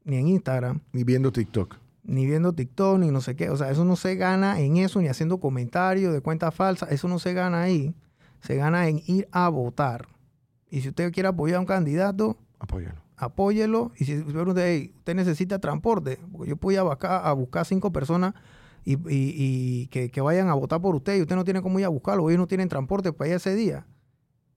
[0.03, 1.75] ni en Instagram, Ni viendo TikTok.
[2.03, 3.49] ni viendo TikTok, ni no sé qué.
[3.49, 6.91] O sea, eso no se gana en eso, ni haciendo comentarios de cuentas falsas.
[6.91, 7.93] Eso no se gana ahí.
[8.39, 10.07] Se gana en ir a votar.
[10.69, 13.01] Y si usted quiere apoyar a un candidato, Apóyalo.
[13.17, 13.91] apóyelo.
[13.97, 17.33] Y si usted pregunta, "Hey, usted necesita transporte, porque yo puedo ir a buscar, a
[17.33, 18.33] buscar cinco personas
[18.89, 22.29] y, que, vayan a votar por usted y usted no tiene cómo ir a buscarlo,
[22.29, 23.85] ellos no tienen transporte para ir ese día.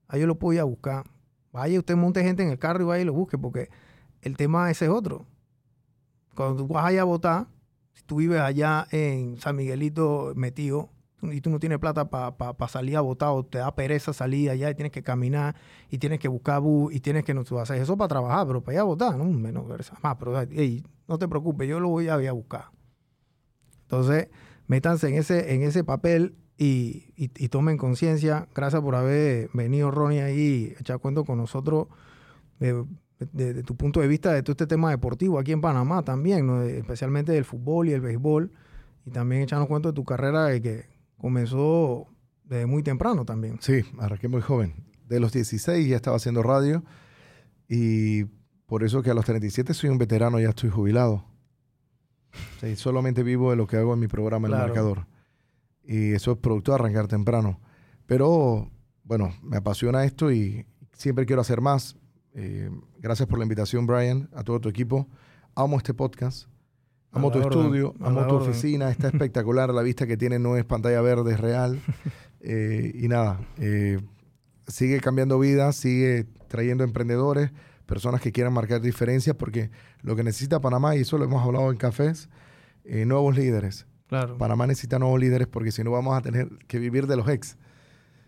[0.07, 1.05] Ahí yo lo puedo ir a buscar.
[1.53, 3.70] Vaya, usted monte gente en el carro y vaya y lo busque, porque
[4.22, 5.26] el tema ese es otro.
[6.37, 7.49] Cuando tú vas allá a votar,
[7.93, 10.91] si tú vives allá en San Miguelito metido
[11.22, 14.70] y tú no tienes plata para salir a votar o te da pereza salir allá
[14.70, 15.57] y tienes que caminar
[15.91, 18.62] y tienes que buscar bus y tienes que no tú haces eso para trabajar, pero
[18.62, 19.99] para ir a votar, no, menos versa.
[20.03, 22.66] Más, pero ey, no te preocupes, yo lo voy a, ir a buscar.
[23.91, 24.28] Entonces,
[24.68, 28.47] métanse en ese, en ese papel y, tomen conciencia.
[28.55, 31.88] Gracias por haber venido, Ronnie, ahí, echar cuento con nosotros
[32.61, 32.84] de,
[33.64, 36.62] tu punto de vista de todo este tema deportivo aquí en Panamá también, ¿no?
[36.62, 38.53] Especialmente del fútbol y el béisbol.
[39.07, 40.84] Y también echarnos cuento de tu carrera de que
[41.16, 42.07] comenzó
[42.45, 43.59] desde muy temprano también.
[43.61, 44.74] Sí, arranqué muy joven.
[45.09, 46.84] De los 16 ya estaba haciendo radio
[47.68, 48.26] y
[48.66, 51.30] por eso que a los 37 soy un veterano, ya estoy jubilado.
[52.62, 54.66] Y solamente vivo de lo que hago en mi programa El Claro.
[54.68, 55.07] Marcador.
[55.85, 57.61] Y eso es producto de arrancar temprano.
[58.07, 58.70] Pero,
[59.05, 61.97] bueno, me apasiona esto y siempre quiero hacer más.
[62.35, 65.09] Eh, gracias por la invitación, Brian, a todo tu equipo.
[65.55, 66.49] Amo este podcast.
[67.12, 68.51] Amo tu orden, estudio, amo tu orden.
[68.51, 69.74] oficina, está espectacular.
[69.74, 71.81] La vista que tiene no es pantalla verde, es real.
[72.43, 74.01] Eh, y nada, eh,
[74.66, 77.51] sigue cambiando vidas, sigue trayendo emprendedores,
[77.85, 79.70] personas que quieran marcar diferencias, porque
[80.03, 82.28] lo que necesita Panamá, y eso lo hemos hablado en cafés,
[82.84, 83.86] eh, nuevos líderes.
[84.09, 84.36] Claro.
[84.38, 87.57] Panamá necesita nuevos líderes porque si no vamos a tener que vivir de los ex,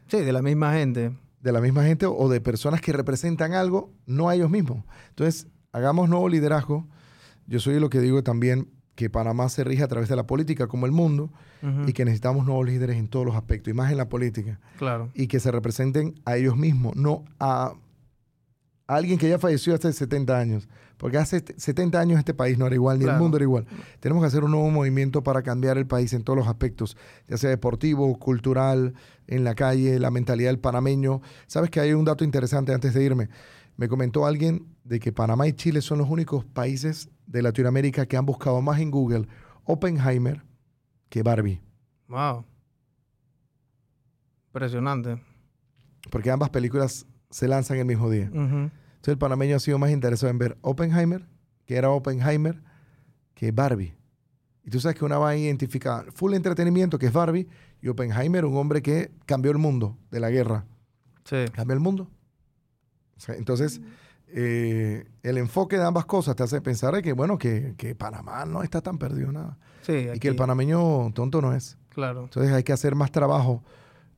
[0.09, 1.13] Sí, de la misma gente.
[1.41, 4.85] de la misma gente o de personas que representan algo, no a ellos mismos.
[5.09, 6.87] Entonces, hagamos nuevo liderazgo.
[7.47, 10.67] Yo soy lo que digo también que Panamá se rige a través de la política
[10.69, 11.33] como el mundo
[11.87, 14.61] y que necesitamos nuevos líderes en todos los aspectos y más en la política.
[14.79, 15.11] Claro.
[15.15, 17.73] y que se representen a ellos mismos, no a,
[18.93, 20.69] a alguien que ya falleció hace 70 años.
[20.97, 23.17] Porque hace 70 años este país no era igual, ni Claro.
[23.19, 23.67] el mundo era igual.
[23.99, 27.37] Tenemos que hacer un nuevo movimiento para cambiar el país en todos los aspectos, ya
[27.37, 28.95] sea deportivo, cultural,
[29.27, 31.21] en la calle, la mentalidad del panameño.
[31.49, 33.29] Sabes que hay un dato interesante antes de irme.
[33.77, 38.17] Me comentó alguien de que Panamá y Chile son los únicos países de Latinoamérica que
[38.17, 39.27] han buscado más en Google
[39.65, 40.43] Oppenheimer
[41.09, 41.61] que Barbie.
[42.09, 42.45] Wow.
[44.51, 45.21] Impresionante.
[46.11, 48.31] Porque ambas películas se lanzan el mismo día.
[48.33, 48.71] Ujú.
[49.03, 51.27] Entonces el panameño ha sido más interesado en ver Oppenheimer,
[51.67, 52.63] que era Oppenheimer,
[53.35, 53.97] que Barbie.
[54.63, 57.49] Y tú sabes que una va a identificar full entretenimiento, que es Barbie,
[57.81, 60.67] y Oppenheimer, un hombre que cambió el mundo de la guerra.
[61.25, 61.47] Sí.
[61.53, 62.13] Cambió el mundo.
[63.17, 63.81] O sea, entonces,
[64.29, 68.63] eh, el enfoque de ambas cosas te hace pensar que, bueno, que, que Panamá no
[68.63, 69.59] está tan perdido nada.
[69.81, 71.77] Sí, Y que el panameño tonto no es.
[71.89, 72.23] Claro.
[72.23, 73.65] Entonces hay que hacer más trabajo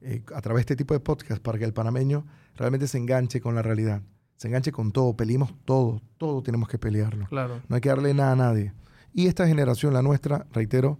[0.02, 3.40] eh, a través de este tipo de podcast para que el panameño realmente se enganche
[3.40, 4.02] con la realidad.
[4.36, 7.26] Se enganche con todo, peleemos todo, todo tenemos que pelearlo.
[7.26, 7.60] Claro.
[7.68, 8.72] No hay que darle nada a nadie.
[9.12, 10.98] Y esta generación, la nuestra, reitero,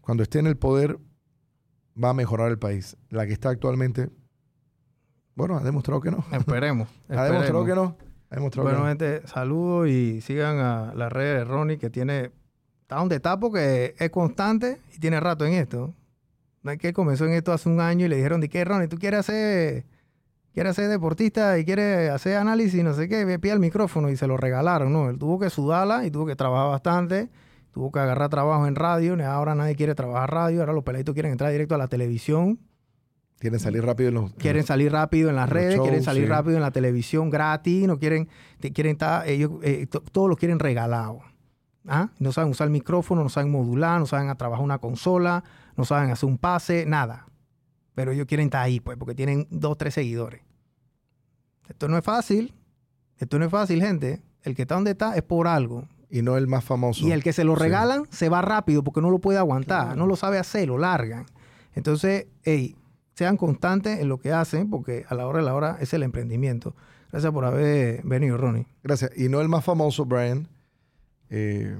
[0.00, 0.98] cuando esté en el poder,
[2.02, 2.96] va a mejorar el país.
[3.10, 4.10] La que está actualmente,
[5.34, 6.24] bueno, ha demostrado que no.
[6.32, 6.88] Esperemos.
[7.08, 7.96] Ha demostrado que no.
[8.30, 8.88] Ha demostrado Bueno, que no.
[8.88, 12.30] gente, saludos y sigan a las redes de Ronnie, que tiene.
[12.82, 15.94] Está donde está porque es constante y tiene rato en esto.
[16.62, 18.88] No es que comenzó en esto hace un año y le dijeron, ¿de qué, Ronnie?
[18.88, 19.86] ¿Tú quieres hacer,
[20.52, 22.82] quieres ser deportista y quieres hacer análisis?
[22.82, 25.08] No sé qué, ve, pide el micrófono y se lo regalaron, ¿no?
[25.10, 27.28] Él tuvo que sudarla y tuvo que trabajar bastante.
[27.72, 29.16] Tuvo que agarrar trabajo en radio.
[29.28, 30.60] Ahora nadie quiere trabajar radio.
[30.60, 32.58] Ahora los peladitos quieren entrar directo a la televisión.
[33.38, 34.32] Quieren salir rápido en los...
[34.32, 36.28] Quieren salir rápido en las Los redes, shows, quieren salir sí.
[36.28, 38.28] rápido en la televisión gratis, no quieren,
[38.74, 41.20] quieren estar, ellos, eh, to- todos lo quieren regalado.
[41.86, 42.08] ¿Ah?
[42.18, 45.44] No saben usar el micrófono, no saben modular, no saben a trabajar una consola,
[45.76, 47.26] no saben hacer un pase, nada.
[47.98, 50.40] Pero ellos quieren estar ahí, pues, porque tienen dos, tres seguidores.
[51.68, 52.54] Esto no es fácil.
[53.16, 54.22] Esto no es fácil, gente.
[54.44, 55.88] El que está donde está es por algo.
[56.08, 57.04] Y no el más famoso.
[57.04, 57.62] Y el que se lo Sí.
[57.62, 59.96] regalan se va rápido porque no lo puede aguantar, Claro.
[59.96, 61.26] no lo sabe hacer, lo largan.
[61.74, 62.76] Entonces, hey,
[63.16, 66.04] sean constantes en lo que hacen porque a la hora de la hora es el
[66.04, 66.76] emprendimiento.
[67.10, 68.68] Gracias por haber venido, Ronnie.
[68.84, 69.10] Gracias.
[69.16, 70.46] Y no el más famoso, Brian,
[71.30, 71.76] eh,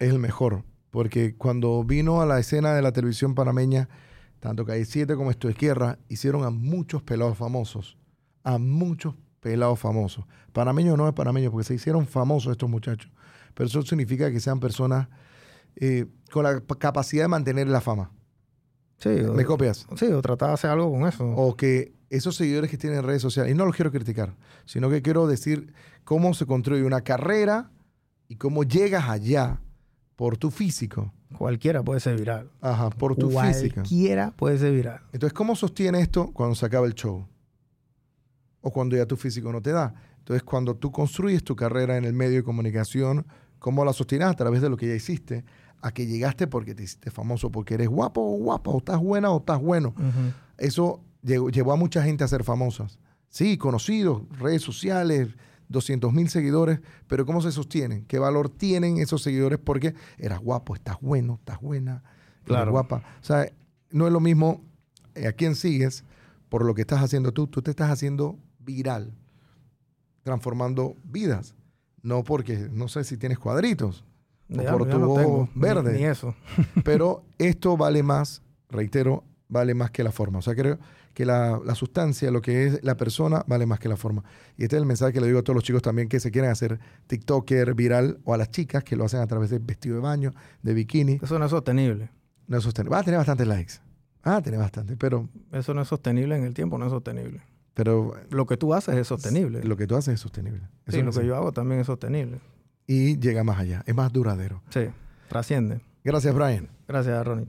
[0.00, 0.64] es el mejor.
[0.90, 3.88] Porque cuando vino a la escena de la televisión panameña,
[4.42, 7.96] tanto Calle 7 como Esto Izquierda, hicieron a muchos pelados famosos.
[8.42, 10.24] A muchos pelados famosos.
[10.52, 13.08] Panameños no es panameño, porque se hicieron famosos estos muchachos.
[13.54, 15.06] Pero eso significa que sean personas
[15.76, 18.10] eh, con la capacidad de mantener la fama.
[18.98, 19.86] Sí, o, ¿Me copias?
[19.96, 21.24] sí, o tratar de hacer algo con eso.
[21.24, 24.34] o que esos seguidores que tienen redes sociales, y no los quiero criticar,
[24.64, 25.72] sino que quiero decir
[26.02, 27.70] cómo se construye una carrera
[28.26, 29.60] y cómo llegas allá
[30.16, 31.12] por tu físico.
[31.38, 32.50] Cualquiera puede ser viral.
[32.60, 33.74] Ajá, por tu físico.
[33.74, 35.00] Cualquiera puede ser viral.
[35.12, 37.26] Entonces, ¿cómo sostiene esto cuando se acaba el show?
[38.60, 39.94] O cuando ya tu físico no te da.
[40.18, 43.26] Entonces, cuando tú construyes tu carrera en el medio de comunicación,
[43.58, 44.28] ¿cómo la sostienes?
[44.28, 45.44] A través de lo que ya hiciste,
[45.80, 49.30] a que llegaste porque te hiciste famoso, porque eres guapo o guapa, o estás buena
[49.30, 49.94] o estás bueno.
[50.58, 52.98] Eso llegó, llevó a mucha gente a ser famosas.
[53.28, 55.28] Sí, conocidos, redes sociales,
[55.72, 58.04] 200 mil seguidores, pero ¿cómo se sostienen?
[58.04, 59.58] ¿Qué valor tienen esos seguidores?
[59.58, 62.02] Porque eras guapo, estás bueno, estás buena,
[62.36, 62.70] eres Claro.
[62.70, 63.02] guapa.
[63.20, 63.50] O sea,
[63.90, 64.62] no es lo mismo
[65.14, 66.04] eh, a quién sigues
[66.48, 67.46] por lo que estás haciendo tú.
[67.46, 69.12] Tú te estás haciendo viral,
[70.22, 71.54] transformando vidas.
[72.02, 74.04] No porque, no sé si tienes cuadritos,
[74.50, 75.92] o Ya, por tu ojo ni- verde.
[75.98, 76.34] Ni, eso.
[76.84, 80.38] Pero esto vale más, reitero, vale más que la forma.
[80.40, 80.78] O sea, creo
[81.14, 84.22] que la, la sustancia, lo que es la persona, vale más que la forma.
[84.56, 86.30] Y este es el mensaje que le digo a todos los chicos también que se
[86.30, 89.96] quieren hacer TikToker viral o a las chicas que lo hacen a través de vestido
[89.96, 90.32] de baño,
[90.62, 91.18] de bikini.
[91.22, 92.10] Eso no es sostenible.
[92.46, 92.94] No es sostenible.
[92.94, 93.74] Va a tener bastantes likes.
[94.26, 97.42] Va a tener bastante, pero, Eso no es sostenible en el tiempo, no es sostenible.
[97.74, 99.62] pero Lo que tú haces es sostenible.
[99.64, 100.60] lo que tú haces es sostenible.
[100.86, 102.40] Eso sí, es lo que yo hago también es sostenible.
[102.86, 104.62] Y llega más allá, es más duradero.
[104.70, 104.86] Sí,
[105.28, 105.80] trasciende.
[106.04, 106.68] Gracias, Brian.
[106.86, 107.46] Gracias, Ronnie.